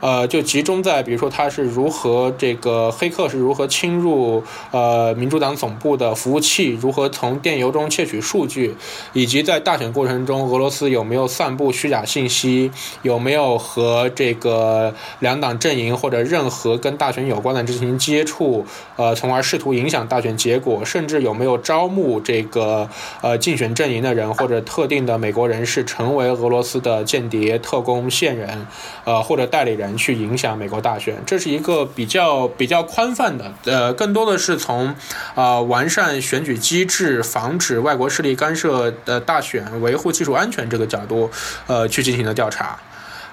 [0.00, 8.74] 呃，就集中在比如说他是如何这个黑客是如何侵入呃民主党总部的服务器，如何从电邮中窃取数据，
[9.14, 12.70] 以及在大选过程中俄罗斯有没有散布虚假信息，
[13.02, 22.88] 有没有和这个两党阵营或者任何跟大选有关的进行接触，呃，从而试图影响大选结果，甚至有没有招募这个
[23.22, 28.66] 呃竞选阵营的人或者特定的美国人士成为俄罗斯的间谍、特工、线人，
[29.04, 29.85] 呃或者代理人。
[29.94, 34.94] 去影响美国大选，这是一个比较比较宽泛的，呃，更多的是从，
[35.34, 41.30] 啊，完善选举机制、防止外国势力干涉的大选、维护技术安全这个角度，
[41.66, 42.78] 呃，去进行的调查。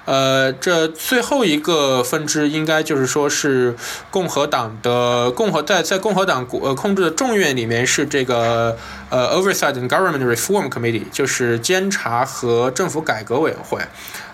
[0.04, 3.74] 呃，这最后一个分支应该就是说是
[4.10, 8.76] 共和党的共和在在共和党呃控制的众院里面是这个
[9.08, 13.80] 呃 Oversight and Government Reform Committee，就是监察和政府改革委员会。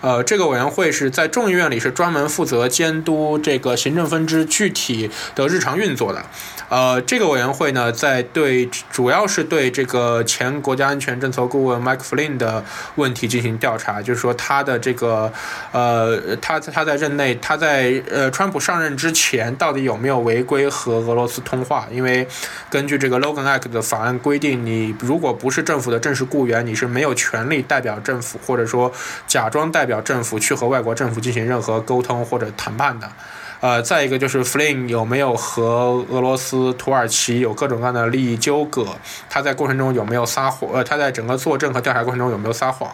[0.01, 6.25] 呃，这个委员会是在众议院里是专门负责监督这个行政分支具体的日常运作的。
[6.71, 15.31] 呃，这个委员会呢，在对主要是对这个前国家安全政策顾问 Mike Flynn 的问题进行调查，就是说他的这个
[15.73, 21.87] 呃，他他在任内，他在呃川普上任之前到底有没有违规和俄罗斯通话？
[21.93, 22.27] 因为
[22.71, 28.91] 根据这个 Logan Act 的法案规定，你如果不是政府的正式雇员，你是没有权利代表政府，或者说
[29.27, 29.91] 假装代。
[29.91, 33.11] 表政府去和外国政府进行任何沟通或者谈判的，
[33.61, 38.87] 呃，再一个就是 Flynn 有没有和俄罗斯、土耳其有各种各样的利益纠葛？
[39.29, 40.71] 他在过程中有没有撒谎？
[40.73, 42.91] 呃，他在整个作证和调查过程中有没有撒谎？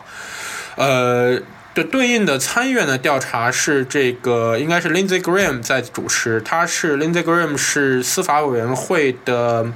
[0.75, 1.41] 呃，
[1.75, 9.67] 的对应的参议院的调查是这个，应该是 Lindsey Graham 在主持，他是 Lindsey Graham 是司法委员会的。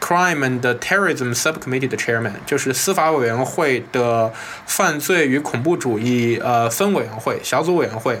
[0.00, 4.32] Crime and Terrorism Subcommittee 的 Chairman 就是司法委员会的
[4.64, 8.18] 犯罪与恐怖主义呃分委员会小组委员会。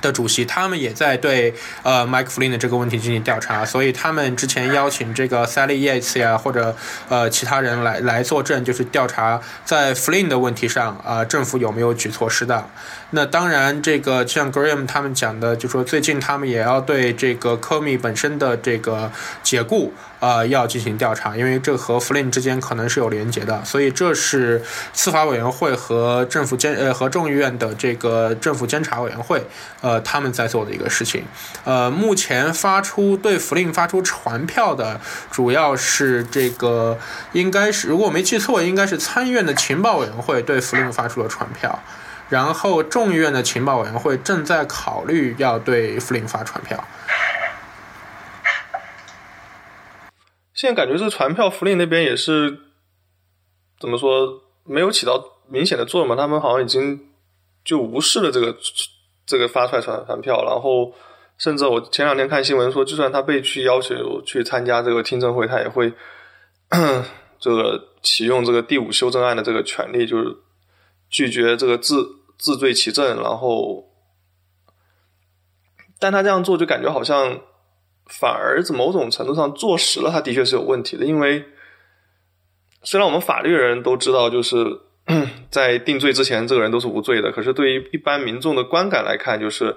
[0.00, 6.74] 的主席，他们也在对呃 Mike Flynn 的这个问题进行调查，所以他们之前邀请这个 Sally Yates 呀，或者
[7.08, 12.68] 呃其他人来来作证，就是调查在 Flynn 的问题上啊，政府有没有举措失当。
[13.10, 19.10] 那当然，这个像 Graham 他们讲的，就说最近他们也要对这个 Comey 本身的这个
[19.44, 19.92] 解雇
[20.26, 24.60] 啊要进行调查，因为这和 Flynn 之间可能是有连结的，所以这是
[24.92, 29.46] 司法委员会和政府监呃和众议院的这个政府监察委员会。
[29.82, 31.22] 呃，他们在做的一个事情，
[31.64, 36.98] 呃，目前发出对福令发出传票的，主要是这个，
[37.32, 41.78] 应该是如果我没记错，应该是参议院的情报委员会对福令发出了传票，
[42.28, 46.82] 然后众议院的情报委员会正在考虑要对福令发传票。
[50.56, 52.58] 现在感觉这传票，福利那边也是
[53.78, 56.16] 怎么说，没有起到明显的作用嘛？
[56.16, 57.08] 他们好像已经
[57.64, 58.56] 就无视了这个。
[59.28, 60.94] 这个发出来传传票，然后
[61.36, 65.92] 甚至我前两天看新闻说，就算他被去要求去参加这个听证会，他也会
[67.40, 70.36] 这个启用这个第五修正案的这个权利，就是
[71.10, 72.06] 拒绝这个自
[72.38, 73.20] 自罪其证。
[73.20, 73.90] 然后，
[75.98, 77.40] 但他这样做就感觉好像
[78.06, 81.44] 反而是某种程度上坐实了他的确是有问题的，因为
[82.82, 84.80] 虽然我们法律人都知道，就是。
[85.52, 87.30] 在定罪之前，这个人都是无罪的。
[87.30, 89.76] 可是对于一般民众的观感来看，就是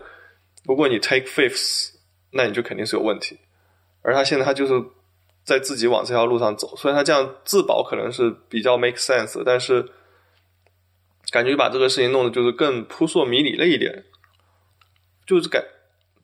[0.65, 1.91] 如果你 take fifths，
[2.31, 3.37] 那你就肯定是有问题。
[4.01, 4.73] 而他现在他就是
[5.43, 9.87] 在自己往这条路上走，虽然他这样自保可能是比较 make sense，但是
[11.29, 14.05] 感觉把这个事情弄得就是更扑朔迷离了一点。
[15.27, 15.63] 就是感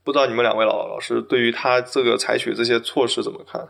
[0.05, 3.67] 不知道你们两位老老师对于他这个采取这些措施怎么看？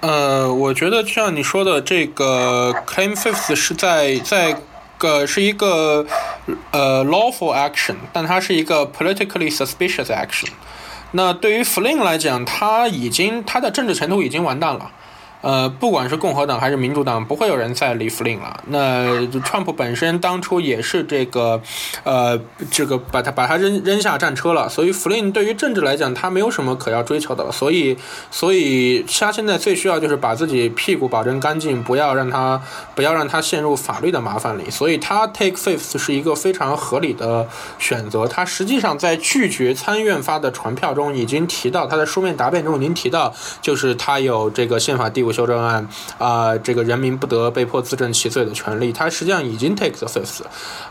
[0.00, 4.62] 呃，我觉得像你说的，这个 claim fifth 是在在
[4.96, 6.06] 个是一个
[6.70, 10.50] 呃 lawful action，但它是一个 politically suspicious action。
[11.10, 14.92] 那对于 Flynn 来讲，他已经他的政治前途已经完蛋了。
[15.40, 18.62] 呃，不管是共和党还是民主党，不会有人再理弗林了。
[18.66, 21.60] 那川普本身当初也是这个，
[22.02, 22.38] 呃，
[22.70, 24.68] 这个把他把他扔扔下战车了。
[24.68, 27.52] 所以弗林对于政治来讲，他没有什么可要追求的了。
[27.52, 27.96] 所以，
[28.30, 32.60] 所以他现在最需要就是把自己屁股保证干净，不要让他
[32.94, 34.68] 不要让他陷入法律的麻烦里。
[34.70, 37.46] 所以他 take fifth 是一个非常合理的
[37.78, 38.26] 选择。
[38.26, 43.32] 他实际上在拒绝参院发的传票中已经提到，他在书面答辩中已经提到，
[43.62, 45.86] 就是他有这个宪法第修正案
[46.18, 50.40] 啊，这个人民不得被迫自证其罪的权利，他实际上已经 take the fifth，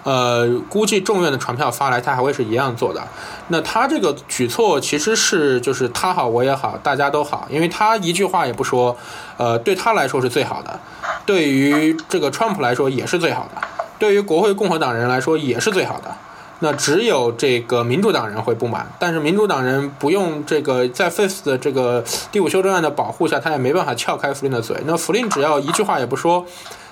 [0.03, 3.01] 呃，估计众院的传票发来，他还会是一样做的。
[3.49, 8.95] 那他这个举措其实是就是他好我也好，大家都好，因为他一句话也不说，
[9.37, 10.79] 呃，对他来说是最好的，
[11.25, 13.61] 对于这个川普来说也是最好的，
[13.97, 16.15] 对于国会共和党人来说也是最好的。
[16.59, 24.77] 那只有这个民主党人会不满，但是民主党人不用这个在 f i f t 的这个第五修正案的保护下，他也没办法撬开弗林的嘴。
[24.85, 26.45] 那弗林只要一句话也不说，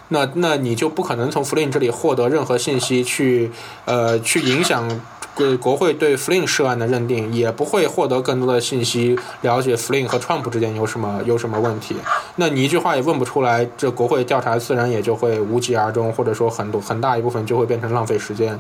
[0.10, 3.52] 那那你就不可能从弗林这里获得任何信息去
[3.86, 4.88] 呃去影响。
[5.36, 11.96] 对国会对 Flynn 涉案的认定也不会获得更多的信息，了解 Flynn 和 Trump 之间有什么有什么问题。
[12.38, 18.60] 那你一句话也问不出来，这国会调查自然也就会无疾而终，或者说很多很大一部分就会变成浪费时间。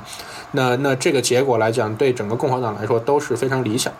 [0.51, 3.93] 那那这个结果来讲，对整个共和党来说都是非常理想。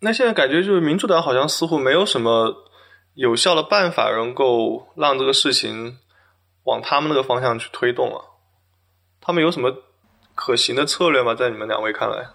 [0.00, 2.54] 那现在感觉就是民主党好像似乎没有什么
[3.14, 5.98] 有效的办法能够让这个事情
[6.64, 8.31] 往他们那个方向去推动了。
[9.22, 9.72] 他们有什么
[10.34, 11.34] 可行的策略吗？
[11.34, 12.26] 在你们两位看来？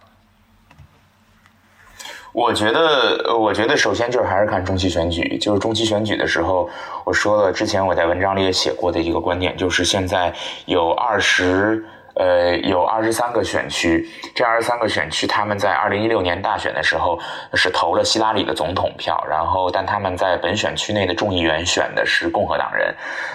[2.33, 5.37] 我觉得，我觉得首先就是还是看中期选举。
[5.37, 6.69] 就是中期选举的时候，
[7.03, 10.33] 我说了，之前我在文章里也写过的一个观点，就是现在
[10.65, 11.85] 有二十。
[12.19, 17.19] 呃，有二十三个选区，这二十三个选区，他们在二零一六年大选的时候
[17.53, 22.93] 是投了希拉里的总统票，然后但他们在本选区内的众议员选的是共和党人。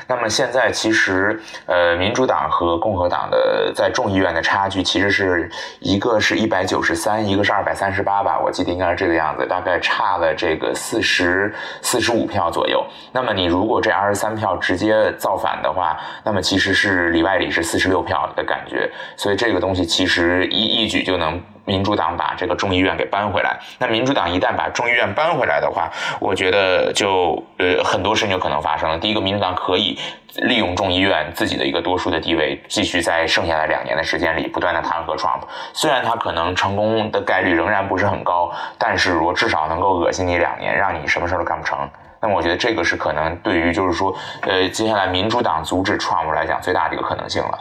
[0.09, 12.85] 那么现在其实，呃，民主党和共和党的在众议院的差距其实是一个是一百九十三，一个是二百三十八吧，我记得应该是这个样子，大概差了这个四十四十五票左右。
[13.12, 18.72] 那么你如果这二十三票直接造反的话，那么其实是里外里是四十六票的感觉。
[19.16, 23.59] 所以这个东西其实一一举就能民主党把这个众议院给搬回来。
[23.79, 28.99] 那民主党一旦把众议院搬回来的话，我觉得就呃很多事情就可能发生了。
[28.99, 29.99] 第一个，民主党可以
[30.37, 35.43] 利用众议院自己的一个多数的地位，继续在剩下的两年的时间里不断的弹劾 Trump。
[35.73, 41.89] 虽然他可能成功的概率仍然不是很高，但是我至少能够恶心你两年，让你什么事都干不成，
[42.20, 44.12] 那么我觉得这个是可能对于就是说
[44.43, 47.59] 呃接下来民主党阻止 Trump 来讲最大的一个可能性了。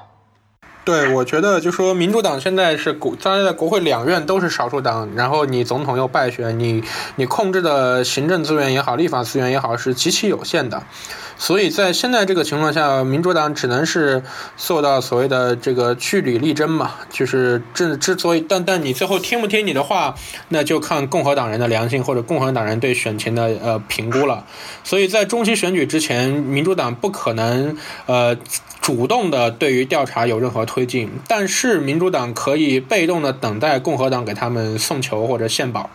[0.84, 6.84] 对，我觉得就说民主党现在是国，当然在国会两院都是少数党，然后你总统又败选，你
[7.18, 10.82] 你控制的行政资源也好，立法资源也好，是极其有限的。
[11.38, 14.24] 所以在现在这个情况下，民主党只能是
[14.58, 20.16] 做到所谓的这个据理力争嘛，就是这之所以，但但你最后听不听你的话，
[20.50, 24.46] 那就看共和党人的良心或者共和党人对选情的呃评估了。
[24.84, 27.76] 所以在中期选举之前，民主党不可能
[28.06, 28.36] 呃
[28.82, 35.90] 主动的对于调查有任何推进，但是民主党可以被动的等待共和党给他们送球或者献宝。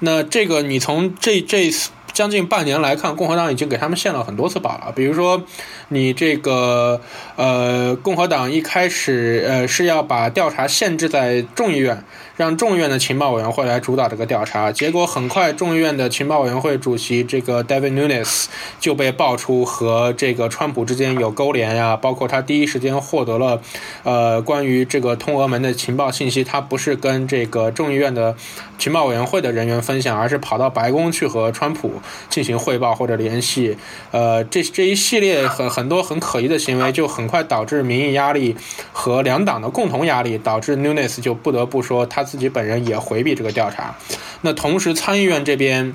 [0.00, 1.70] 那这个你从这这。
[2.12, 4.92] 将近半年来看，共和党已经给他们献了很多次宝了。
[4.94, 5.42] 比如说，
[5.88, 7.00] 你这个
[7.36, 12.04] 呃，共和党一开始呃是要把调查限制在众议院。
[12.36, 18.46] 让众议院的情报委员会来主导这个调查，结果很快，众议院的情报委员会主席这个 David Nunes
[18.78, 23.60] 就被爆出和这个川普之间有勾连呀，包括他第一时间获得了，
[24.04, 28.34] 呃，关于这个通俄门的情报信息，他不是跟这个众议院的
[28.78, 31.99] 情报委员会的人员分享，而是跑到白宫去和川普
[32.30, 33.76] 进行汇报或者联系，
[34.10, 38.56] 呃，这这一系列很很多很可疑的行为，就很快导致民意压力
[38.92, 42.24] 和两党的共同压力，导致 Nunes 就不得不说他。
[42.30, 43.96] 自己本人也回避这个调查，
[44.42, 45.92] 那同时参议院这边。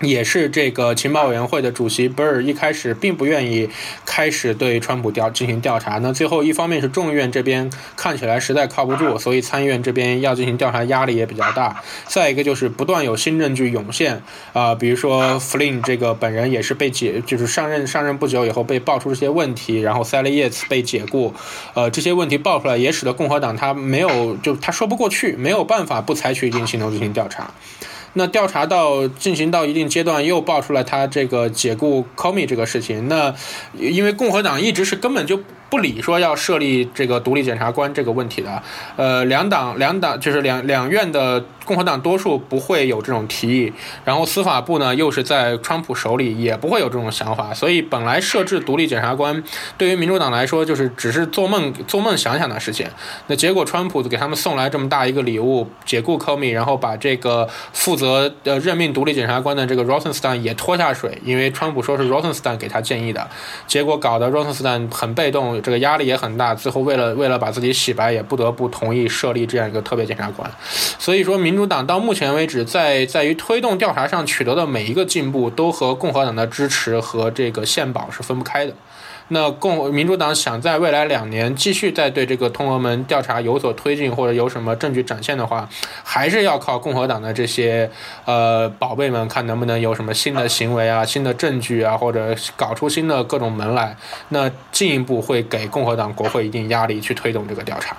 [0.00, 3.68] 也是这个情报委员会的主席 Burr 一开始并不愿意
[4.04, 5.98] 开始对川普调进行调查。
[5.98, 11.82] 那最后一方面是众议院这边看起来实在靠不住，所以参议院这边要进行调查压力也比较大。
[12.06, 14.22] 再一个就是不断有新证据涌现
[14.52, 21.32] 啊，比如说 Flynn 这个本人也是被解，就是上任上任不久以后被爆出这些问题，然后 Sally Yates 被解雇，
[21.74, 27.50] 呃，这些问题爆出来也使得共和党他没有就他说不过去，没有办法不采取一定行动进行调查。
[28.14, 33.08] 那调查到进行到一定阶段，又爆出来他这个解雇 Comey 这个事情。
[33.08, 33.34] 那
[33.78, 35.38] 因为共和党一直是根本就。
[35.74, 38.62] 不理说要设立这个独立检察官这个问题的，
[38.94, 43.72] 呃，两党两党就是两两院的共和党多数不会有这种提议，
[44.04, 49.42] 然后司法部呢又是在川普手里，也不会有这种想法，所以本来设置独立检察官
[49.76, 52.86] 对于民主党来说就是只是做梦做梦想想的事情。
[53.26, 63.28] 那结果川普给他们送来这么大一个礼物，解雇科米，然后把这个负责呃任命独立检察官的这个 Rosenstein 也拖下水，因为川普说是 Rosenstein 给他建议的，
[63.66, 65.60] 结果搞得 Rosenstein 很被动。
[65.64, 70.48] 这个压力也很大，最后为了为了把自己洗白，也不得不同意设立这样一个特别检察官。
[70.98, 78.74] 所以说，民主党到目前为止在在于推动调查上取得的每一个进步，都和共和党的支持和这个宪保是分不开的。
[79.28, 85.66] 那共民主党想在未来两年继续再对这个通俄门调查有所推进，或者有什么证据展现的话，
[86.04, 87.90] 还是要靠共和党的这些
[88.26, 93.96] 呃宝贝们看能不能有什么新的行为啊、新的证据啊，或者搞出新的各种门来。
[94.28, 97.96] 那进一步会给共和党国会一定压力去推动这个调查。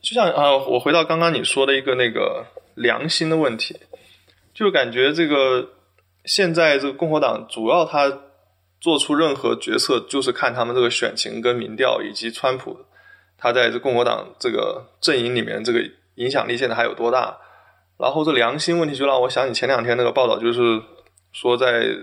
[0.00, 2.46] 就像啊，我回到刚刚你说的一个那个
[2.76, 3.80] 良心的问题，
[4.54, 5.70] 就感觉这个。
[6.24, 8.20] 现在这个共和党主要他
[8.80, 12.78] 做出任何决策，就是看他们这个选情跟民调，以及川普
[13.36, 15.80] 他在这共和党这个阵营里面这个
[16.16, 17.38] 影响力现在还有多大。
[17.96, 20.82] 然后这良心问题就让我想起前两天那个报道，就是
[21.32, 21.96] 说在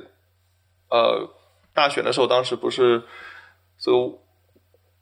[0.90, 1.30] 呃
[1.74, 3.04] 大选的时候，当时不是
[3.78, 3.98] 这个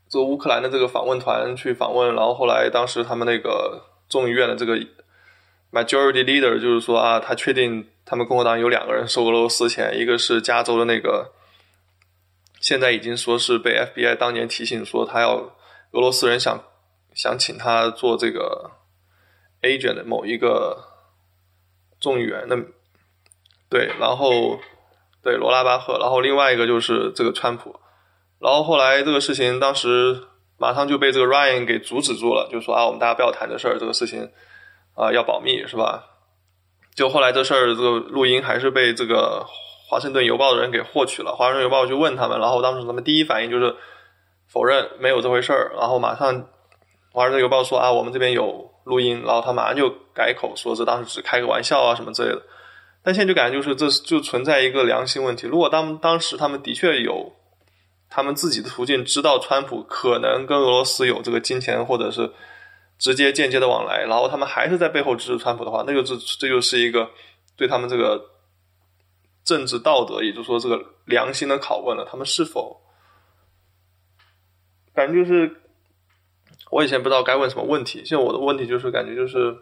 [0.09, 4.79] 这乌克兰的这个访问团去访问，然后后来当时他们那个众议院的这个
[5.71, 7.87] majority leader 就是说啊，他确定。
[8.05, 11.31] 他们共和党有两个人收俄罗斯钱，一个是加州的那个，
[12.59, 15.35] 现在已经说是被 FBI 当年提醒说他要
[15.91, 16.63] 俄罗斯人想
[17.13, 18.71] 想请他做这个
[19.61, 20.85] agent 的某一个
[21.99, 22.57] 众议员的，
[23.69, 24.59] 对，然后
[25.21, 27.79] 对罗拉巴赫，然后另外一个就是这个川普，
[28.39, 30.23] 然后后来这个事情当时
[30.57, 34.31] 马上就被这个 Ryan 给阻止住了，就说啊，我们大家不要谈这事儿，这个事情
[34.99, 36.03] 啊要保密，是吧？
[36.95, 39.45] 就后来这事儿，这个录音还是被这个
[39.87, 41.33] 华盛顿邮报的人给获取了。
[41.33, 43.73] 华盛顿邮报去问他们，然后当时他们第一反应就是
[44.47, 46.49] 否认没有这回事儿，然后马上
[47.13, 52.41] 华盛顿邮报说啊，我们这边有录音，然后他马上就改口说这当时只开个玩笑啊什么之类的。
[53.01, 55.47] 但现在就感觉就是这就存在一个良心问题。
[55.47, 57.31] 如果当当时他们的确有
[58.09, 62.31] 他们自己的途径知道川普可能跟俄罗斯有这个金钱或者是。
[62.99, 67.09] 直接间接的往来，然后他们还是在背后支持川普的话，那就是这就是一个
[67.55, 68.29] 对他们这个
[69.43, 72.05] 政治道德，也就是说这个良心的拷问了。
[72.05, 72.81] 他们是否
[74.93, 75.61] 感觉就是
[76.69, 79.57] 我以前不知道该问什么问题，现在我的问题就是感觉就是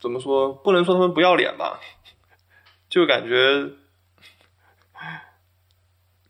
[0.00, 1.80] 怎么说，不能说他们不要脸吧，
[2.90, 3.70] 就感觉。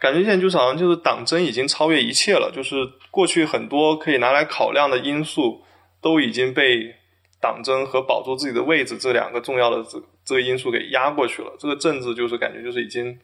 [0.07, 2.77] 感觉现在就是好像就是党争已经超越一切了，就是
[3.11, 5.65] 过去很多可以拿来考量的因素
[6.01, 6.95] 都已经被
[7.41, 11.57] 党争和保住自己的位置这两个重要的这这个因素给压过去了。
[11.59, 13.19] 这个政治就是感觉就是已经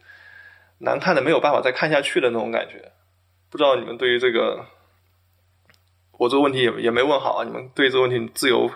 [0.79, 2.91] 难看的没有办法再看下去的那种感觉。
[3.49, 4.65] 不知道你们对于这个，
[6.17, 8.69] 我这个问题也也没问好啊，你们对这个问题自由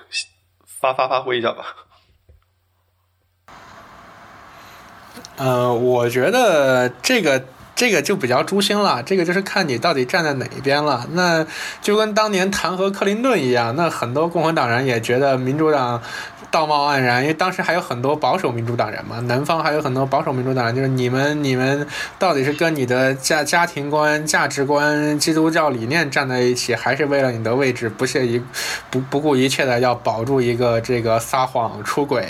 [0.66, 1.76] 发发发挥一下吧。
[5.36, 7.44] 呃，我觉得这个。
[7.78, 11.08] 这个就比较诛心了，这个就是看你到底站在哪一边了。
[11.14, 11.46] 那
[11.82, 16.02] 就跟当年弹劾克林顿一样，那很多共和党人也觉得民主党。
[16.58, 21.86] 道貌岸然，因为当时还有很多保守民主党人嘛，南方还有很多保守民主党人，就是你们你们
[22.18, 28.42] 到底是跟你的家家庭观、价值观、基督教理念站在一起，还是为了你的位置不屑一
[28.90, 32.26] 不不顾一切的要保住一个这个撒谎出轨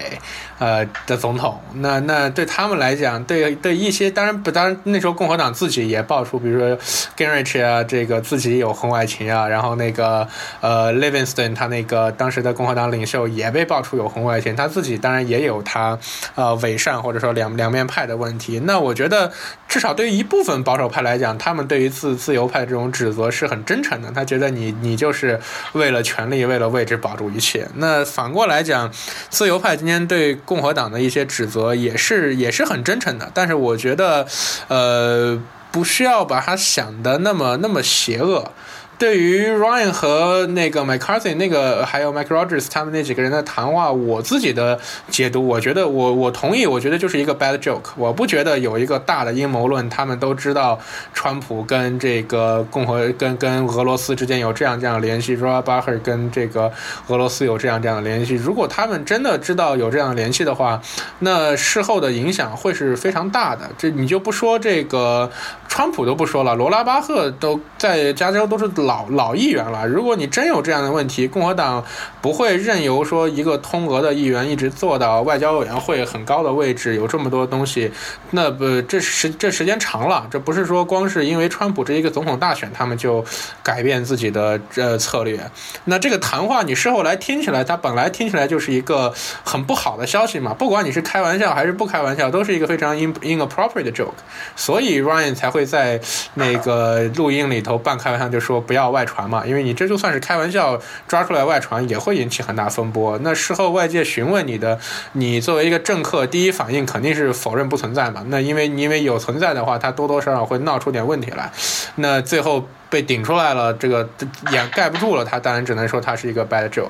[0.60, 1.58] 呃的总统？
[1.76, 6.76] 那那对他们来讲，对对一些当然不当然那时候共和党自己也爆出，比如说
[7.16, 10.28] g i n r i c h 啊，这个自己有婚外情啊，然后那个
[10.60, 14.17] 呃 Livingston 他那个当时的共和党领袖也被爆出有。
[14.18, 15.98] 红外线，他自己当然也有他，
[16.36, 18.60] 呃，伪善或者说两两面派的问题。
[18.66, 19.32] 那我觉得，
[19.68, 24.12] 至少对于一部分保守派来讲，他们对于自自由派这种指责是很真诚的。
[24.12, 25.40] 他觉得你你就是
[25.74, 27.68] 为了权力，为了位置保住一切。
[27.76, 28.92] 那反过来讲，
[29.30, 33.30] 自由派今天对共和党的一些指责也是也是很真诚的。
[33.34, 34.26] 但是我觉得，
[34.68, 35.42] 呃，
[35.72, 38.52] 不需要把他想的那么那么邪恶。
[38.98, 44.80] 对于 Ryan 和那个 McCarthy 那个还有 Mike Rogers 他们那几个人的谈话，我自己的
[45.10, 47.92] 解读，我觉得我我同意，我觉得就是一个 bad joke。
[47.96, 50.80] 我不觉得有一个大的阴谋论，他们都知道
[51.14, 56.72] 川普跟这个共和跟跟俄罗斯之间有这样这样的联系 r o b a h e r 跟这个
[57.08, 58.34] 俄罗斯有这样这样的联系。
[58.34, 60.82] 如果他们真的知道有这样的联系的话，
[61.20, 63.70] 那事后的影响会是非常大的。
[63.78, 65.30] 这你就不说这个
[65.68, 69.86] 川普都不说了，罗拉巴赫都在加州都是老老议员了。
[69.88, 71.84] 如果你真有这样的问题，共和党
[72.22, 77.92] 不会任由说一个通俄的议员一直做到外交委员会很高的位置，有这么多东西，
[78.32, 83.24] 那不这时这时间长了，这不是说光是因为川普这一个总统大选，他们就
[83.62, 85.40] 改变自己的呃策略。
[85.86, 89.14] 那这个谈话你事后来听起来，它本来听起来就是一个
[89.44, 94.18] 很不好的消息嘛，不管你是开玩笑还是不开玩笑，都是一个非常 in inappropriate joke。
[94.56, 96.00] 所以 Ryan 才会在
[96.36, 103.20] 那个录音里头半开玩笑就说不要要外传嘛，因为你这就算是开玩笑抓出来外传，也会引起很大风波。
[103.24, 104.80] 那事后外界询问你的，
[105.14, 108.24] 你作为一个政客，第一反应肯定是否认不存在嘛。
[108.28, 111.52] 那因为因为有存在的话，他多多少少会闹出点问题来。
[111.96, 112.68] 那最后。
[112.90, 114.08] 被顶出来了，这个
[114.52, 116.88] 掩盖不住了，他当然只能说他是一个 bad joke。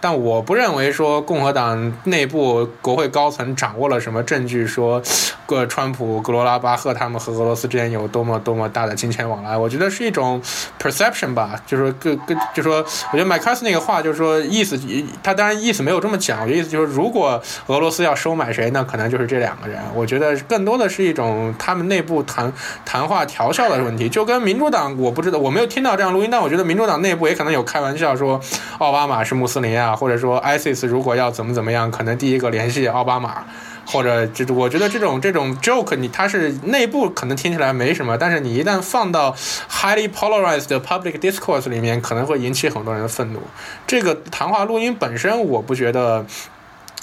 [0.00, 5.02] 但我不认为说共和党内部国会高层掌握了什么证据，说
[5.46, 9.56] 个川普、格罗拉巴赫他们和俄罗斯之间有多么多么大的金钱往来。
[9.56, 10.40] 我觉得是一种
[10.80, 12.76] perception 吧，就是跟跟就说，
[13.12, 14.80] 我觉得麦克斯那个话就是说意思，
[15.22, 19.78] 他当然意思没有这么讲，我的意思就是如果俄罗斯要收买谁，那可能就是这两个人。
[19.94, 22.52] 我觉得更多的是一种他们内部谈
[22.84, 28.40] 谈话调笑的问题，就跟民主党我不知道我没有听到这样录音，但我觉得民主党内部也可能有开玩笑说，
[28.78, 33.44] 奥巴马是穆斯林啊，或者说 ISIS 如果要怎么怎么样，可能第一个联系奥巴马，
[33.86, 39.34] 或者这我觉得这种这种 joke 你它是内部可能听起来没什么，但是你一旦放到
[39.70, 43.40] highly polarized public discourse 里面，可能会引起很多人的愤怒。
[43.86, 46.24] 这个谈话录音本身，我不觉得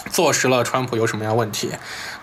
[0.10, 1.72] 坐实了川普有什么样问题。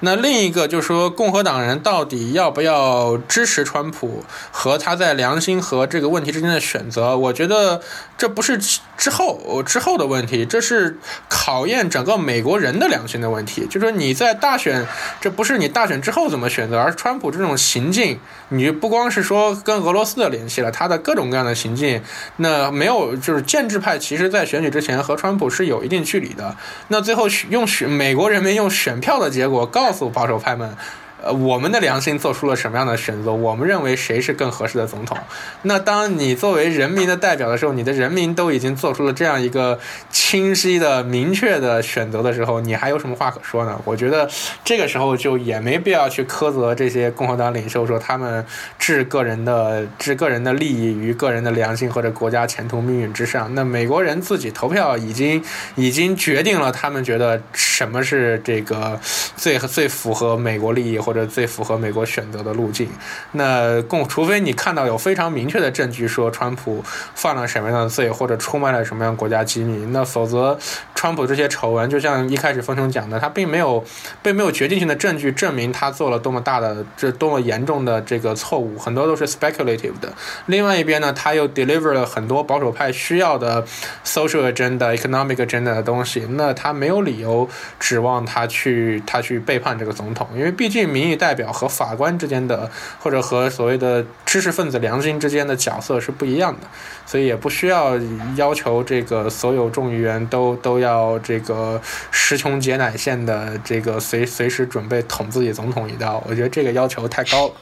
[0.01, 7.16] 那另一个就是说，共和党人到底要不要支持川普和他在良心和这个问题之间的选择？
[7.16, 7.81] 我觉得
[8.16, 8.59] 这不是
[8.97, 10.99] 之后之后的问题，这是
[11.29, 13.66] 考验整个美国人的良心的问题。
[13.66, 14.87] 就是说你在大选，
[15.20, 18.18] 这不是你大选之后怎么选择，而川普这种行径，
[18.51, 22.01] 你不光是说跟俄罗斯的联系了，他的各种各样的行径，
[22.36, 26.57] 那没有就是建制派，其实在选举之前和川普是有一定距离的。
[26.86, 29.88] 那最后用选美国人民用选票的结果告。
[29.88, 30.76] 告诉保守派们。
[31.20, 33.32] 呃，我们的良心做出了什么样的选择？
[33.32, 35.18] 我们认为谁是更合适的总统？
[35.62, 39.80] 那当你作为人民的代表的时候，你的人民都已经做出了这样一个
[40.12, 43.76] 清晰的、明确的选择的时候，你还有什么话可说呢？
[43.84, 44.30] 我觉得
[44.64, 48.46] 这个时候就也没必要去苛责这些共和党领袖，说他们
[48.78, 53.52] 置个人的置个人的利益于个人的良心或者国家前途命运之上。
[53.56, 55.42] 那美国人自己投票已经
[55.74, 59.00] 已经决定了，他们觉得什么是这个
[59.36, 60.96] 最最符合美国利益。
[61.09, 62.86] 或者最符合美国选择的路径，
[63.32, 66.84] 那共除非你看到有非常明确的证据说川普
[67.14, 70.59] 犯了什么样的罪，或者出卖了什么样国家机密，那否则
[70.94, 73.82] 川普这些丑闻，就像一开始风声讲的，他并没有
[74.22, 80.12] 并没有决定性的证据证明他做了多么大的这多么严重的这个错误，很多都是 speculative 的。
[80.44, 83.64] 另外一边呢，他又 deliver 了很多保守派需要的
[84.04, 87.48] social agenda、economic agenda 的东西，那他没有理由
[87.80, 90.97] 指望他去他去背叛这个总统，因为毕竟。
[90.99, 92.68] 民意代表和法官之间的，
[92.99, 96.66] 或者和所谓的知识分子良心之间的角色是不一样的，
[97.07, 97.96] 所以也不需要
[98.34, 101.80] 要求这个所有众议员都都要这个
[102.11, 106.20] 时穷节乃现的这个随随时准备捅自己总统一刀。
[106.28, 107.55] 我觉得这个要求太高了。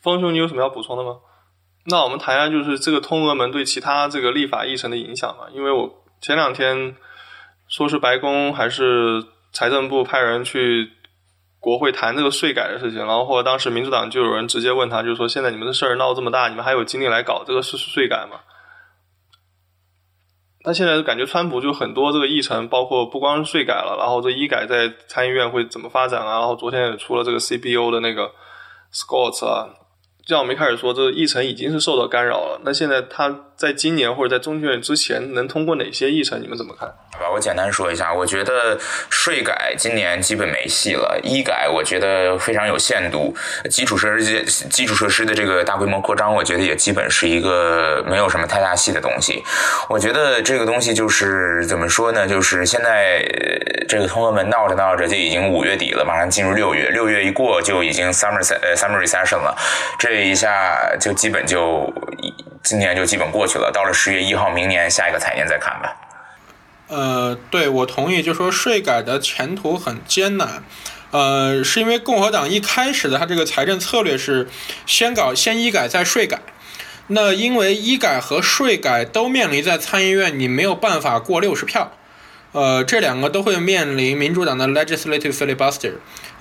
[0.00, 1.16] 方兄，你有什么要补充的吗？
[1.84, 5.44] 那我们谈一下，就是这个通俄门对其他这个立法议程的影响嘛？
[5.52, 6.96] 因为我前两天
[7.68, 10.92] 说是白宫还是财政部派人去。
[11.66, 18.38] 国会谈这个税改的事情，然后或者当时民主党就有人直接问他，就是说现在你们的事儿闹这么大，你们还有精力来搞这个税税改吗？
[20.64, 26.38] 那现在感觉川普就很多这个议程，包括不光是税改了，然后这医改在参议院会怎么发展啊？
[26.38, 28.30] 然后昨天也出了这个 CBO 的那个
[28.94, 29.66] Scott 啊，
[30.24, 32.60] 就像我们一开始说，这个议程已经是受到干扰了。
[32.64, 33.40] 那现在他。
[33.56, 36.40] 在今年或者在中选之前能通过哪些议程？
[36.42, 36.86] 你们怎么看？
[37.12, 38.12] 好吧，我简单说一下。
[38.12, 38.78] 我觉得
[39.08, 43.34] 税改今年基本没戏了，医改我觉得非常有限度，
[43.70, 49.42] 基础设施基础设施的这个大规模扩张，我觉得也基本是一个没有什么太大戏的东西。
[49.88, 52.26] 我觉得这个东西就是怎么说呢？
[52.26, 53.24] 就是现在
[53.88, 59.56] 这个通俄门闹着闹着就已经五月底了，马上进入六月，六月一过就已经 summer 呃 summer recession 了，
[59.98, 61.90] 这一下就基本就。
[62.66, 65.96] 今年就基本过去了，到了十月一号，明年下一个财年再看吧。
[66.88, 70.64] 呃，对，我同意，就说税改的前途很艰难。
[71.12, 74.48] 呃，是因为共和党一开始的他这个财政策略是
[74.84, 76.40] 先搞先医改再税改。
[77.06, 81.92] 那因为医改和税改都面临在参议院，你没有办法过六十票。
[82.50, 85.92] 呃，这两个都会面临民主党的 legislative filibuster。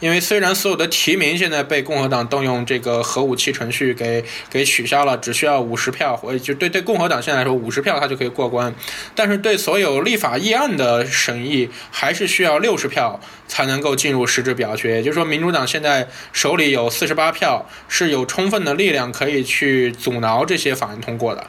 [0.02, 8.76] 因为虽然所有的提名现在被共和党动用这个核武器程序给给取消了，只需要五十票，或就对对共和党现在来说五十票他就可以过关，
[9.16, 14.96] 但是对所有立法议案的审议还是需要六十票才能够进入实质表决。
[14.96, 21.48] 也就是说，民主党现在手里有四十八票，是有充分的力量可以去阻挠这些法案通过的。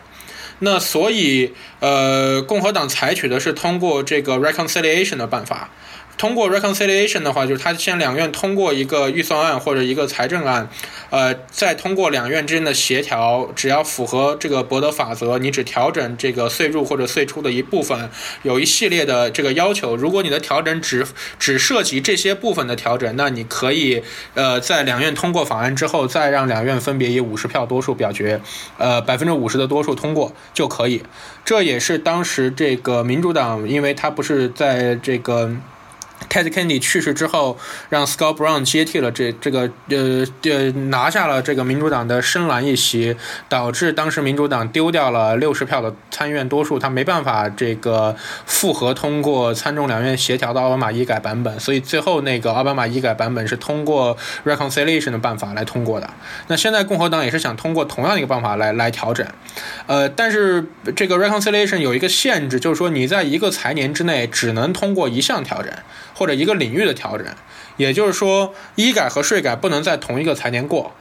[0.61, 5.69] 那所以，呃，共和党采取的是通过这个 reconciliation 的办法。
[6.19, 10.69] 通过 reconciliation 的话，就是他先两院通过一个预算案或者一个财政案，
[11.11, 18.09] 呃，再通过两院之间的协调，只要符合这个伯德法则，你只调整这个税入或者税出的一部分，
[18.43, 19.95] 有一系列的这个要求。
[19.95, 21.07] 如果你的调整只
[21.39, 24.03] 只涉及这些部分的调整，那你可以
[24.33, 28.41] 呃在两院通过法案之后，再让两院分别以五十票多数表决，
[28.79, 31.03] 呃百分之五十的多数通过就可以。
[31.45, 35.51] 这也是当时这个民主党，因为他不是在这个。
[36.29, 37.59] Ted Kennedy 去世之后，
[37.89, 43.17] 让 Scott Brown 接替了这这个呃呃拿下了这个民主党的深蓝一席，
[43.49, 56.11] 导致当时民主党丢掉了六十票的参议院多数，他没办法这个复合通过参众两院协调的奥巴马医改版本，所以最后那个奥巴马医改版本是通过 reconciliation 的办法来通过的。
[56.49, 59.27] 那现在共和党也是想通过同样的一个办法来来调整，
[59.87, 65.73] 呃，但是这个 reconciliation 有一个限制，就是说你在一个财年之内只能通过一项调整。
[66.17, 67.27] 或者一个领域的调整，
[67.77, 70.93] 也就是说，医改和税改不能在同一个财年过。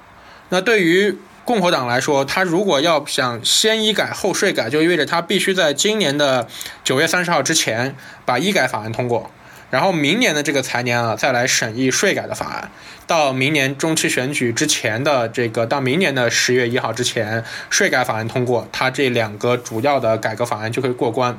[0.49, 6.47] 那对于共和党来说，他如果要想先医改后税改，就意味着他必须在今年的
[6.83, 7.95] 九月三十号之前
[8.25, 9.31] 把医改法案通过。
[9.69, 12.71] 然后明年的这个财年啊，再来审议税改的法案。
[13.07, 21.37] 到明年中期选举之前的这个，到明年的十月一号之前，税改法案通过，它这两个主要的改革法案就会过关。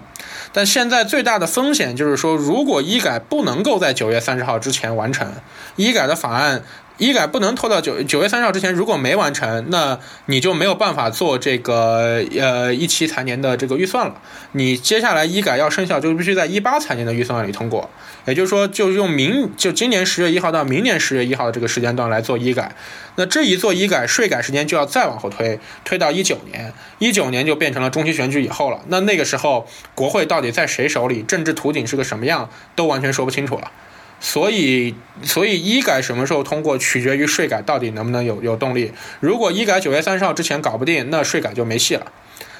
[0.52, 5.32] 但现在最大的风险就是说，如果医改不能够在九月三十号之前完成，
[5.76, 6.62] 医改的法案。
[6.98, 14.14] 医改不能拖到九九月三十号之前，如果没完成，那你就没有办法做这个呃一期财年的这个预算了。
[14.52, 17.90] 你接下来医改要生效，就必须在一八财年的预算里通过。
[18.24, 22.74] 也就是说，就用明就今年十月一号到明年十月一号的这个时间段来做医改。
[23.16, 28.80] 那这一做医改，税改时间就要再往后推，推到一九年，一九年就变成了中期选举以后了。
[28.88, 33.70] 那那个时候，国会到底在谁手里，政治图景是个什么样，都完全说不清楚了。
[34.28, 38.90] 所以，所以医改什么时候通过，取决于税改到底能不能有有动力。
[39.20, 42.10] 如果医改九月三十号之前搞不定，那税改就没戏了。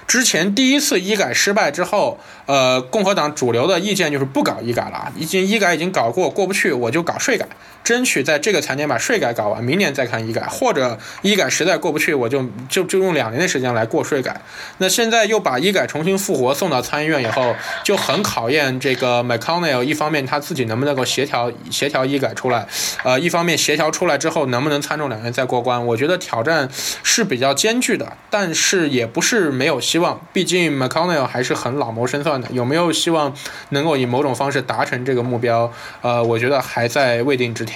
[0.06, 7.48] 之前第一次医改失败之后，呃，共和党主流的意见就是不搞医改了，已经医改已经搞过过不去，我就搞税改。
[7.86, 14.40] 争取在这个财年把税改搞完，明年再看医改，或者医改实在过不去，我就就就用两年的时间来过税改。
[14.78, 19.84] 那现在又把医改重新复活送到参议院以后，就很考验这个 McConnell。
[19.84, 22.66] 一方面他自己能不能够协调协调医改出来，
[23.04, 25.86] 呃，一方面协调出来之后能不能参众两院再过关？
[25.86, 26.68] 我觉得挑战
[27.04, 30.20] 是比较艰巨的，但是也不是没有希望。
[30.32, 33.32] 毕竟 McConnell 还是很老谋深算的，有没有希望
[33.68, 35.72] 能够以某种方式达成这个目标？
[36.02, 37.75] 呃，我觉得还在未定之天。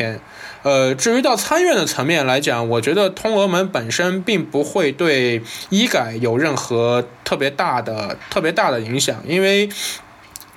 [0.62, 9.68] 呃，至于到参院的层面来讲，我觉得通俄门本身并不会对医改有任何特别大的、特别大的影响，因为。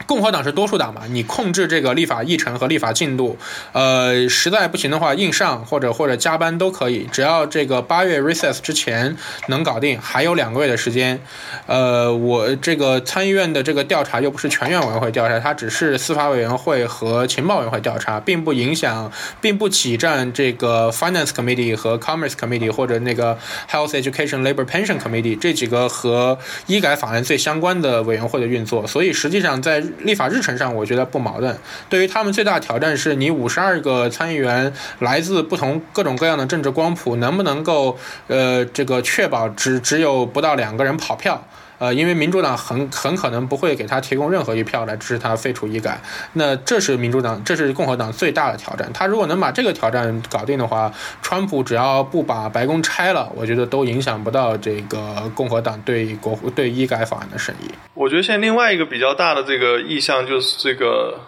[0.06, 1.02] 共和党是多数党嘛？
[1.10, 3.38] 你控制这个立法议程和立法进度，
[3.72, 9.16] 呃，实在不行的话，硬上或者或者加班都可以，只要这个八月 recess 之前
[9.48, 11.20] 能搞定，还有两个月的时间。
[11.68, 23.38] 呃，我这个参议院的这个调查又不是全院委员会调查，它只是司法委员会和情报委员会调查，并不影响，并不挤占这个 finance committee 和 commerce committee 或者那个
[23.70, 26.38] health education labor pension committee 这几个和
[26.68, 28.86] 医改法案最相关的委员会的运作。
[28.88, 31.58] 所以实际上在立法日程上，我觉得不矛盾。
[31.90, 41.46] 对于他们最大挑战是，你五十二个参议员来自不同各种各样的政治光谱，能不能够呃这个确保只只有不到两个人跑票？
[41.84, 48.90] 呃，因为民主党很很可能不会给他提供任何一票来支持他废除医改，那这是民主党，这是共和党最大的挑战。
[48.94, 50.90] 他如果能把这个挑战搞定的话，
[51.22, 57.70] 川普只要不把白宫拆了，我觉得都影响不到这个共和党对国对医改法案的审议。
[57.96, 61.20] 我觉得现在另外一个比较大的这个意向就是这个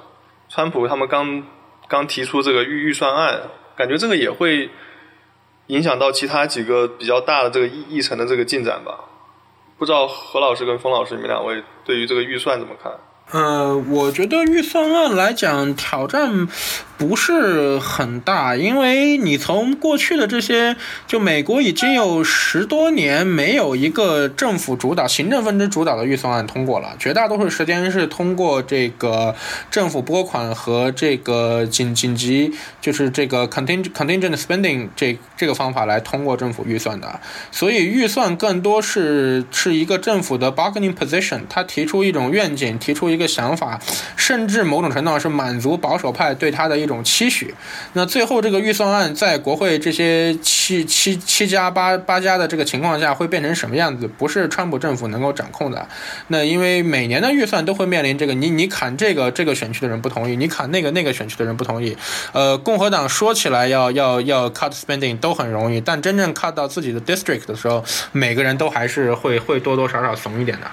[0.48, 1.44] 川普他们刚
[1.90, 3.42] 刚提出这个预预算案，
[3.76, 4.70] 感觉这个也会
[5.68, 9.00] 影响到其他几个比较大的这个议议程的这个进展吧。
[9.78, 12.92] 不知道何老师跟冯老师，你们两位对于这个预算怎么看？
[13.32, 16.48] 呃，我觉得预算案来讲挑战
[16.98, 20.76] 不是很大，因为你从过去的这些，
[21.06, 29.36] 就美国已经有十多年没有一个政府主导、行政分支主导的预算案通过了，绝大多数时间是通过这个
[29.70, 37.20] 政府拨款和这个紧紧急，就是这个 contingent contingent spending 这这个方法来通过政府预算的，
[37.52, 43.82] 所以预算更多是是一个政府的 bargaining position，他提出一种愿景，提出一个想法，
[44.16, 47.54] 甚至某种程度上是满足保守派对他的一种期许。
[47.94, 55.86] 那最后这个预算案在国会这些七七七加八八加的这个情况下会变成什么样子，不是川普政府能够掌控的。
[56.28, 61.98] 那因为每年的预算都会面临这个，你你砍这个这个选区的人不同意，你砍那个那个选区的人不同意。
[62.32, 70.68] 呃，共和党说起来要要要 cut spending 都很容易，但真正 cut 到自己的 district 的时候，每个人都还是会会多多少少怂一点的。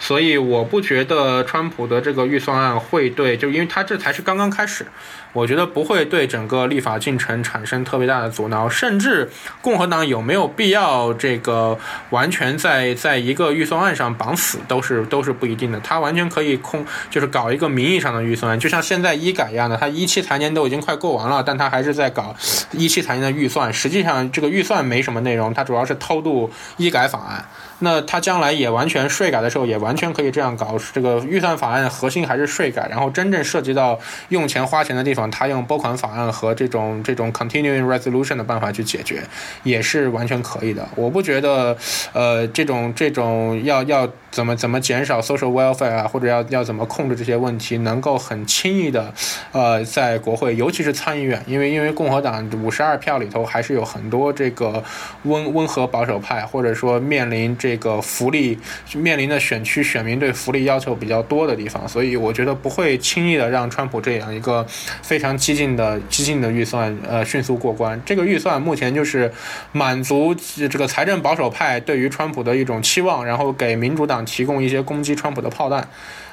[0.00, 4.86] 所以我不觉得川普的这个预算案会对，就因为他这才是刚刚开始，
[5.32, 8.68] 我觉得不会对整个立法进程产生特别大的阻挠。
[8.68, 9.28] 甚至
[9.60, 11.78] 共和党有没有必要这个
[12.10, 15.80] 完全在在一个预算案上绑死，都是 都是不一定的。
[15.80, 22.34] 他完全可以空，就是搞一个名义上的预算，就像现在医改一样的，他一期财年都已经快过完了，但他还是在搞
[22.72, 23.72] 一期财年的预算。
[23.72, 27.44] 实际上这个预算没什么内容，他主要是偷渡医改法案。
[27.80, 30.76] 那他将来也完全税改的时候，也完全可以这样搞。
[30.92, 33.96] 这个预算法案核心还是税改，然后真正涉及到
[34.30, 39.22] 用钱花钱的地方，他用拨款法案和这种 这种 continuing resolution 的办法去解决，
[39.62, 40.88] 也是完全可以的。
[40.96, 41.76] 我不觉得，
[42.12, 49.14] 呃，这种这种要要怎么怎么减少 social welfare 啊，或者要要怎么控制这些问题，能够很轻易的，
[49.52, 54.82] 呃，在国会，尤其是参议院，因为因为共和党五十二票里头还是有很多这个
[55.22, 57.67] 温温和保守派，或者说面临这。
[57.68, 58.58] 这个福利
[58.94, 64.66] 面临的选区选民对福利要求比较多的地方，所以我觉得不会轻易的让川普这样一个
[65.02, 68.00] 非常激进的激进的预算呃迅速过关。
[68.06, 69.30] 这个预算目前就是
[69.72, 75.86] 满足这个财政保守派对于川普的一种期望，然后给民主党提供一些攻击川普的炮弹，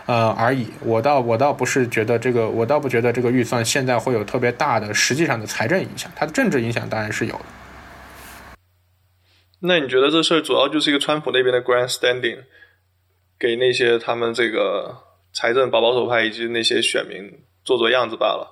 [0.06, 0.68] 呃而已。
[0.80, 7.46] 我倒我倒不是觉得这个，我倒不觉得这个预算现在会有特别大的实际上的财政影响，它的政治影响当然是有的。
[9.66, 12.40] 那你觉得这事儿主要就是一个川普那边的 grandstanding，
[13.40, 14.98] 给那些他们这个
[15.34, 18.52] 财政保保守派以及那些选民做做样子罢了？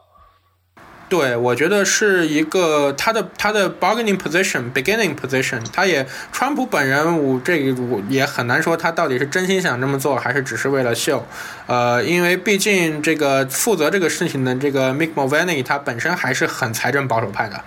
[1.09, 11.23] 对，我觉得是一个他的他的 bargaining position beginning position，他也川普本人我这个我也很难说他到底是真心想这么做，还是只是为了秀。
[11.67, 17.63] 呃，因为毕竟这个负责这个事情的这个 Mick Mulvaney，他本身还是很财政保守派的。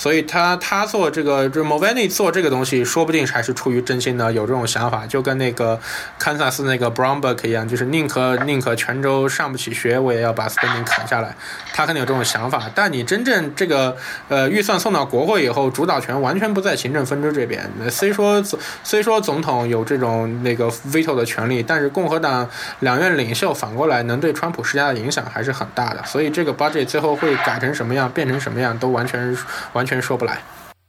[0.00, 5.78] 所以他他做这个，就 Movani 做这个东西，说不定还是出于真心的，有这种想法，就跟那个
[6.18, 11.36] 堪萨斯那个 Brownback 一样，就是宁可宁可全州上不起学，我也要把 STEM 砍下来。
[11.74, 12.70] 他肯定有这种想法。
[12.74, 13.94] 但你真正这个
[14.28, 17.70] 呃预算送到国会以后，主导权完全不在行政分支这边。
[17.90, 18.42] 虽说
[18.82, 22.48] 虽说总统有这种那个 veto 的权利，但是共和党
[22.78, 26.02] 两院领袖反过来能对川普施加的影响还是很大的。
[26.06, 29.36] 所以这个 budget 最后会改成什么样，变成什么样，都完全
[29.74, 29.89] 完全。
[29.90, 30.40] 全说不来。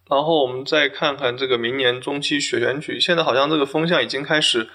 [0.07, 4.69] 然后我们再看看这个明年中期选举，现在好像这个风向已经开始，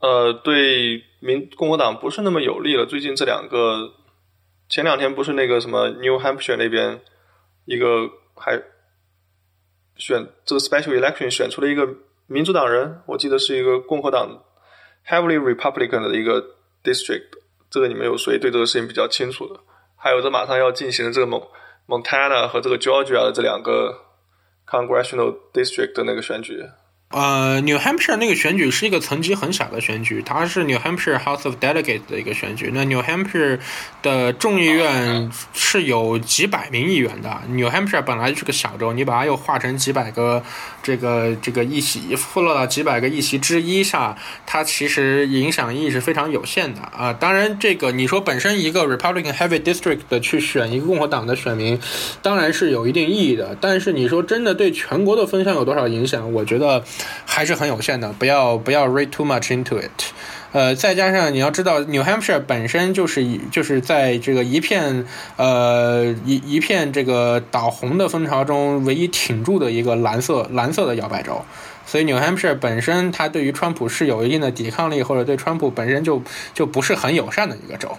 [0.00, 2.84] 呃，对民共和党不是那么有利了。
[2.84, 3.92] 最近这两个，
[4.68, 7.00] 前两天不是那个什么 New Hampshire 那边
[7.66, 8.60] 一个还
[9.96, 11.86] 选这个 special election 选出了一个
[12.26, 14.42] 民主党人，我记得是一个共和党
[15.06, 16.42] heavily Republican 的一个
[16.82, 17.28] district，
[17.70, 19.60] 这个你们有谁对这个事情比较清楚的？
[19.96, 21.52] 还有这马上要进行的这个某。
[21.86, 24.04] Montana 和这个 Georgia 的这两个
[24.66, 26.64] Congressional District 的那个选举。
[27.12, 32.70] 呃，New Hampshire 那个选举是一个层级很小的选举，它是 New Hampshire House of Delegate 的一个选举。
[32.72, 33.58] 那 New Hampshire
[34.02, 37.42] 的众议院是有几百名议员的。
[37.48, 40.42] New Hampshire 本来就是个小州，你把它又划成几百个
[40.82, 47.12] 这个这个议席，附落到几百个议席之一上，它其实影响意义是非常有限的啊。
[47.12, 51.78] 当然，这个你说本身一个 Republican Heavy District 的去选一个共和党的选民，
[52.22, 53.54] 当然是有一定意义的。
[53.60, 56.32] 但是你说真的对全国的分享有多少影响？
[56.32, 56.82] 我觉得。
[57.24, 59.90] 还是很有限的，不要不要 read too much into it，
[60.52, 71.42] 呃，再加上你要知道，New Hampshire 本身就是以就是在这个一片呃一一片这个倒红的风潮中唯一挺住的一个蓝色蓝色的摇摆州，
[71.86, 76.22] 所以 New Hampshire 本身它对于川普是有一定的抵抗力，或者对川普本身就
[76.52, 77.96] 就不是很友善的一个州，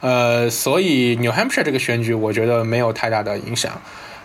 [0.00, 3.80] 呃，所以 New Hampshire 这个选举我觉得没有太大的影响，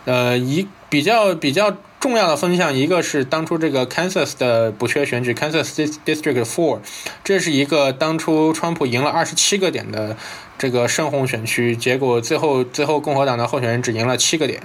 [0.05, 1.75] 呃，一比较比较。
[2.07, 5.65] 重要的分项，一个是当初这个 Kansas 的补缺选举，Kansas
[6.05, 6.79] District Four，
[7.21, 10.15] 这是一个当初川普赢了二十七个点的
[10.57, 14.61] 这个深红选区，结果最后最后共和党的候选人只赢了七个点。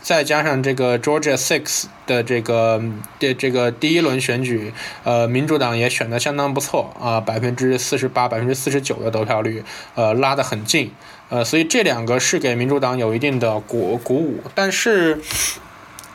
[0.00, 2.82] 再加上这个 Georgia Six 的这个
[3.20, 4.74] 的这个第一轮选举，
[5.04, 9.62] 呃，民主党也选的相当不错啊，百分之四十八、百分之四十九的得票率，
[9.94, 10.90] 呃，拉得很近，
[11.28, 14.40] 呃，所以这两个是给民主党有一定的鼓鼓舞。
[14.56, 15.20] 但是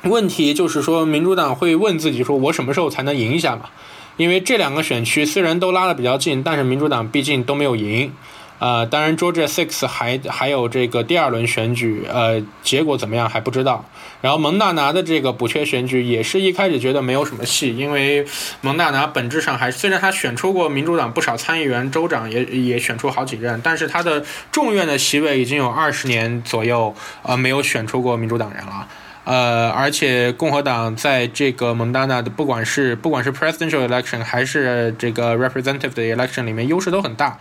[0.08, 3.70] 问题就是说，民主党会问自己说，我什么时候才能赢一下嘛？
[4.18, 8.12] 因为这两个选区虽然都拉得比较近，但是民主党毕竟都没有赢。
[8.60, 13.86] 呃，当然，Georgia Six 还还有这个第二轮选举，呃，结果怎么样还不知道。
[14.20, 18.26] 然后蒙大拿的这个补缺选举也是一开始觉得没有什么戏，因为
[18.62, 28.88] 蒙大拿本质上还虽然他选出过民主党不少参议员、州长，也也选出好几任，但是他的众院的席位已经有二十年左右，呃，没有选出过民主党人了。
[29.28, 37.38] 呃，而且共和党在这个蒙大拿的，不管是不管是 presidential election 还是这个 representative 的 election 里面，优势都很大。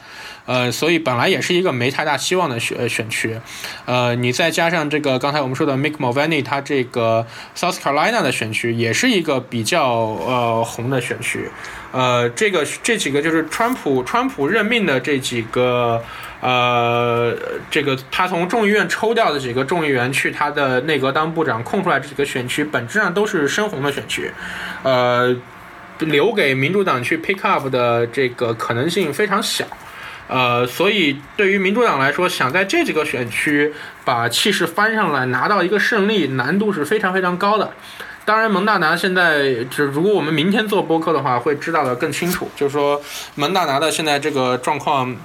[0.46, 3.38] 呃，所以本来也是一个没太大希望的选选区。
[3.84, 11.50] 呃，你再加上这个刚才我们说的 Mick Mulvaney，他这个 South Carolina 的选区也是一个比较呃红的选区。
[11.92, 16.02] 呃，这个这几个就是川普川普任命的这几个。
[16.42, 17.34] 呃，
[17.70, 24.30] 这个他从众议院抽调的几个众议员去他的内阁当部长，空出来这几个选区本质上都是深红的选区，
[24.82, 25.34] 呃，
[25.98, 29.64] 留给民主党去 pick up 的这个可能性非常小，
[30.28, 33.72] 呃，所以对于民主党来说，想在这几个选区
[34.04, 37.72] 把气势翻上来，拿到一个胜利，难度是非常非常高的。
[38.24, 43.00] 当然，蒙大拿现在，就如果我们明天做播客的话，会知道的更清楚，就是说
[43.36, 45.16] 蒙大拿的现在这个状况。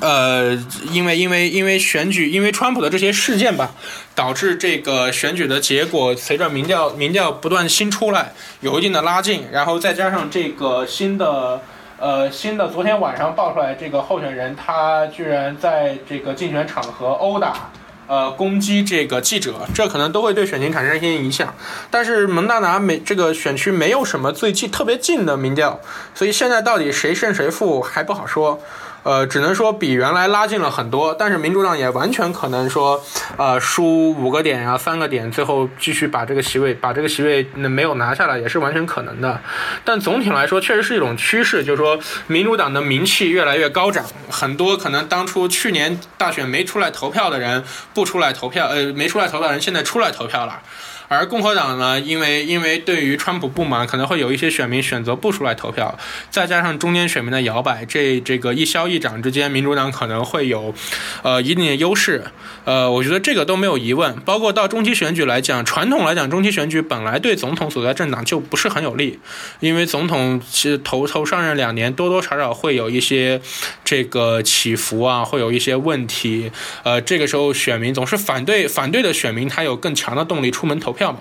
[0.00, 0.54] 呃，
[0.92, 3.72] 因为因为因为选举，因为川普的这些事件吧，
[4.14, 11.62] 导致这个选举的结果随着民调民调不断新出来，有一定的拉近，然后再加上这个新的
[11.98, 17.70] 呃新的昨天晚上爆出来，这个候选人他居然在这个竞选场合殴打
[18.06, 21.52] 呃攻击这个记者，这可能都会对选情产生一些影响。
[21.90, 25.80] 但是蒙大拿没这个选区没有什么最近特别近的民调，
[26.14, 28.60] 所以现在到底谁胜谁负还不好说。
[29.02, 33.02] 呃，只能说比原来拉近了很多，但是民主党也完全可能说，
[33.36, 39.40] 呃，输五个点呀，三个点，最后继续把这个席位把这个席位没有拿下来，也是完全可能的。
[39.84, 50.60] 但总体来说，确实是一种趋势，就是说民主党的名气越来越高涨，很多可能当初去年大选没出来投票的人不出来投票，呃，没出来投票的人现在出来投票了。
[51.08, 55.98] 而共和党呢，因为因为对于川普不满，可能会有一些选民选择不出来投票，
[56.30, 60.74] 再加上中间选民的摇摆，这这个一消一长之间，民主党可能会有，
[61.22, 62.24] 呃一定的优势。
[62.66, 64.14] 呃，我觉得这个都没有疑问。
[64.20, 69.18] 包括到中期选举来讲，传统来讲，中期选举本来对总统所在政党就不是很有利，
[69.60, 73.40] 因为总统其实头头上任两年，多多少少会有一些
[73.82, 76.52] 这个起伏啊，会有一些问题。
[76.82, 80.92] 呃，这个时候选民总是反对反对的选民，他有更强的动力出门投。
[80.97, 81.20] 票票嘛，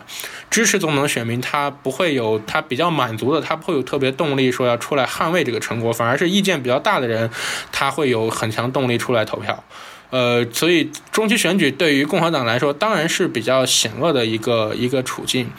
[0.50, 7.30] 支持总统的选民他不会有他比较满足的，他不会有特别动力说要出来捍卫这个成果，反而是意见比较大的人，
[7.72, 9.64] 他会有很强动力出来投票。
[10.10, 15.52] 呃，所以中期选举对于共和党来说当然是比较险恶的一个一个处境。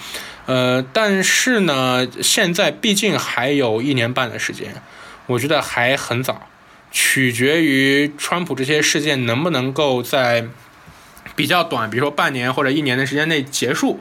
[0.47, 4.83] 呃，但是呢，现在毕竟还有一年半的时间，
[5.27, 6.49] 我觉得还很早，
[6.91, 10.49] 取决于川普这些事件能不能够在。
[11.39, 14.01] 比较短，比如说半年或者一年的时间内结束，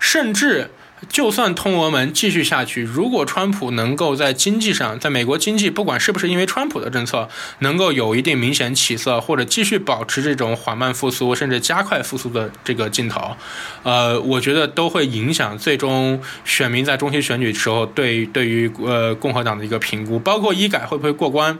[0.00, 0.72] 甚至
[1.08, 7.28] 就算通俄门继续下去，如果川普能够在经济上，在美国经济不管是不是因为川普的政策
[7.60, 13.36] 能够有一定明显起色，或者继续保持这种缓慢复苏甚至加快复苏的这个劲头，
[13.84, 21.56] 呃，我觉得都会影响最终选民在中期选举时候对对于呃共和党的一个评估，包括医改会不会过关。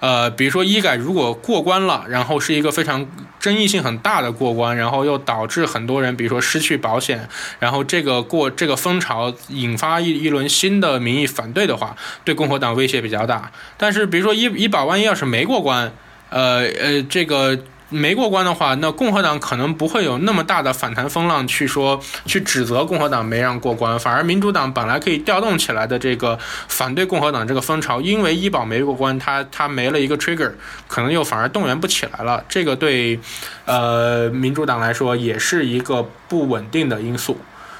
[0.00, 3.06] 呃，比如说医改如果过关了，然后是一个非常
[3.38, 7.28] 争议性很大的过关，然后又导致很多人，比如说失去保险，
[7.58, 13.50] 然后这个过这个风潮引发一一轮新的民意反对的话，对共和党威胁比较大。
[13.76, 15.92] 但是比如说医医保万一要是没过关，
[16.30, 17.58] 呃呃，这个。
[17.88, 26.36] 没过关的话，那共和党可能不会有那么大的反弹风浪，去说去指责共和党没让过关，反而民主党本来可以调动起来的这个
[26.68, 30.52] 反对共和党这个风潮，因为医保没过关，他他没了一个 trigger，
[30.88, 32.44] 可能又反而动员不起来了。
[32.48, 33.20] 这个对，
[33.66, 37.38] 呃，民主党来说也是一个不稳定的因素。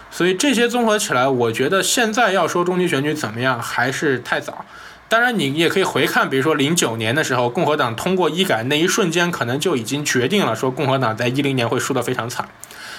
[0.09, 4.65] 所以这些综合起来，我觉得现在要说中期选举怎么样，还是太早。
[5.09, 12.49] 当然，你也可以回看，比如说零九年的时候，共和党通过医改那一瞬间，可能就已经决定了说共和党在一零年会输得非常惨。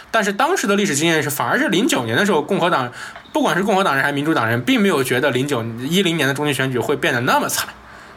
[0.09, 2.93] 但是当时的历史经验是，反而是零九年的时候，共和党，
[3.33, 7.67] 不管是共和党人还是民主党人，并没有觉得零九一零年的中期选举会变得那么惨。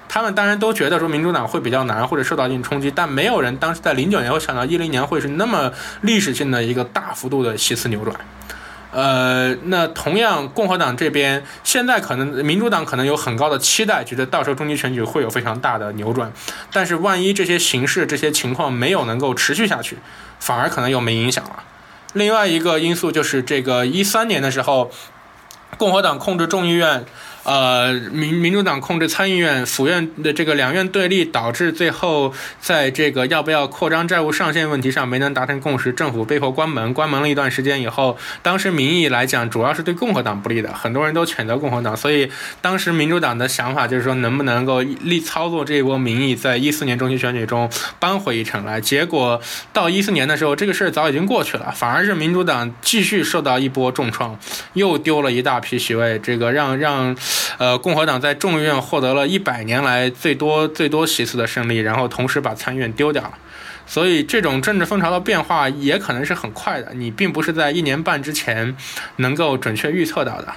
[0.08, 5.72] 他们当然都觉得说民主党会比较难或者受到一定冲击，但没有人当时在零九年会想到一零年会是那么
[6.02, 8.16] 历史性的一个大幅度的席次扭转。
[8.92, 16.32] 呃，那同样共和党这边现在可能民主党可能有很高的期待，觉得到时候中期选举会有非常大的扭转，
[16.72, 19.98] 但是万一这些形势这些情况没有能够持续下去，
[20.38, 21.62] 反而可能又没影响了。
[22.14, 24.90] 另外一个因素就是这个一三年的时候，
[25.78, 27.04] 共和党控制众议院。
[27.42, 36.92] 呃，民民主党控制参议院、府院的这个两院对立，导致最后在这个要不要扩张债务上限问题上没能达成共识，政府被迫关门。
[36.92, 41.96] 关门了一段时间以后，当时民意来讲，主要是对共和党不利的，很多人都谴责共和党。
[41.96, 42.30] 所以
[42.60, 48.78] 当时民主党的想法就是说，能不能够力操作这一波民意，在一四年中期选举中扳回一城来。
[48.80, 49.40] 结果
[49.72, 54.38] 到一四年的时候，这个事儿早已经过去了，反而是民主党继续受到一波重创，
[54.74, 57.16] 又丢了一大批席位，这个让让。
[57.58, 63.32] 呃，共和党在众议院获得了一百年来最多最多席次的胜利，然后同时把参议院丢掉了，
[63.86, 68.76] 所以这种政治风潮的变化也可能是很快的，你并不是在一年半之前
[69.16, 70.48] 能够准确预测到的。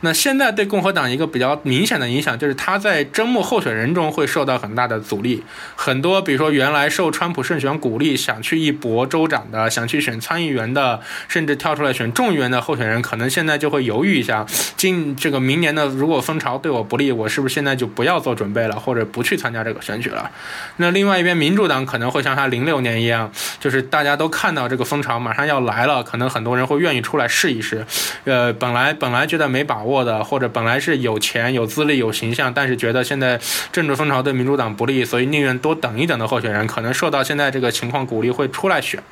[0.00, 5.42] 那现在对共和党一个比较明显的影响，就是他在征募候选人中会受到很大的阻力。
[5.74, 14.46] 很多，比如说原来受川普胜选鼓励想去一搏州长的，想去选参议员的，甚至跳出来选众议员的候选人，可能现在就会犹豫一下，
[14.76, 20.30] 今这个明年的如果风潮对我不利，我是不是现在就不要做准备了，或者不去参加这个选举了？
[20.76, 23.28] 那另外一边，民主党可能会像他零六年一样，
[23.58, 27.84] 就是大家都看到这个风潮马上要来了，可能很多人会愿意出来试一试。
[28.22, 29.87] 呃，本来本来觉得没把握。
[29.88, 33.40] 握的或者本来是有钱有资历有形象，但是觉得现在
[33.72, 39.02] 政治风潮对民主党不利，所以宁愿多等一等的候选人，可能受到现在这个情况鼓励会出来选。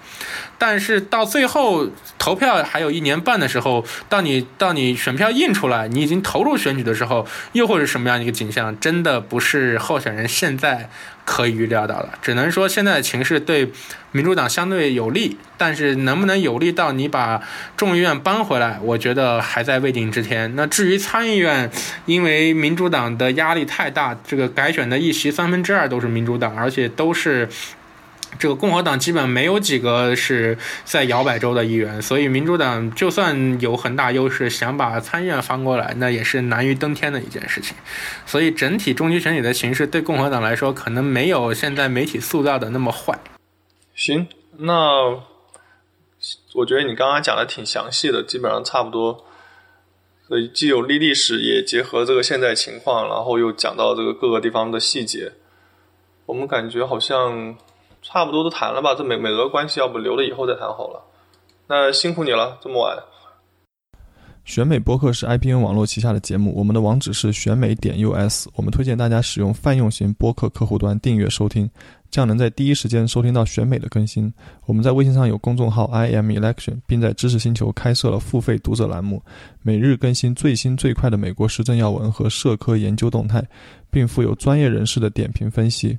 [0.58, 1.86] 但是到最后
[2.18, 8.78] 投票还有一年半的时候，到你到你选票印出来，你已经投入选举的时候，又会是什么样一个景象？
[8.78, 10.88] 真的不是候选人现在。
[11.26, 13.70] 可以预料到了，只能说现在的情势对
[14.12, 17.42] 民主党相对有利，但是能不能有利到你把
[17.76, 20.54] 众议院搬回来，我觉得还在未定之天。
[20.56, 21.70] 那至于参议院，
[22.06, 27.46] 因为民主党的压力太大，这个改选的一席三分之二都是民主党，而且都是。
[28.38, 37.76] 这个共和党基本没有几个是在摇摆州的议员，所以民主党就算有很大优势，想把参议院翻过来，那也是难于登天的一件事情。
[38.26, 43.18] 所以整体中期选举的形势对共和党来说，可能没有现在媒体塑造的那么坏。
[43.94, 44.26] 行，
[44.58, 45.22] 那
[46.54, 49.24] 我觉得你刚刚讲的挺详细的，基本上差不多。
[50.28, 55.32] 所以既有历历史，也结合这个现在情况，然后又讲到这个各个地方的细节，
[56.26, 57.56] 我们感觉好像。
[58.08, 61.02] 差不多都谈了吧，这美美俄关系要不留了以后再谈好了。
[61.66, 62.96] 那辛苦你了，这么晚。
[64.44, 68.46] 选美播客是 IPN 网络旗下的节目，我们的网址是选美点 US。
[68.54, 71.68] 我们推荐大家使用泛用型播客客户端订阅收听，
[72.08, 74.32] 这样能在第一时间收听到选美的更新。
[74.66, 79.20] 我们在微信上有公众号 IM Election，并在知识星球开设了付费读者栏目，
[79.62, 83.44] 每日更新最新最快的美国时政要闻和社科研究动态，
[83.90, 85.98] 并附有专业人士的点评分析。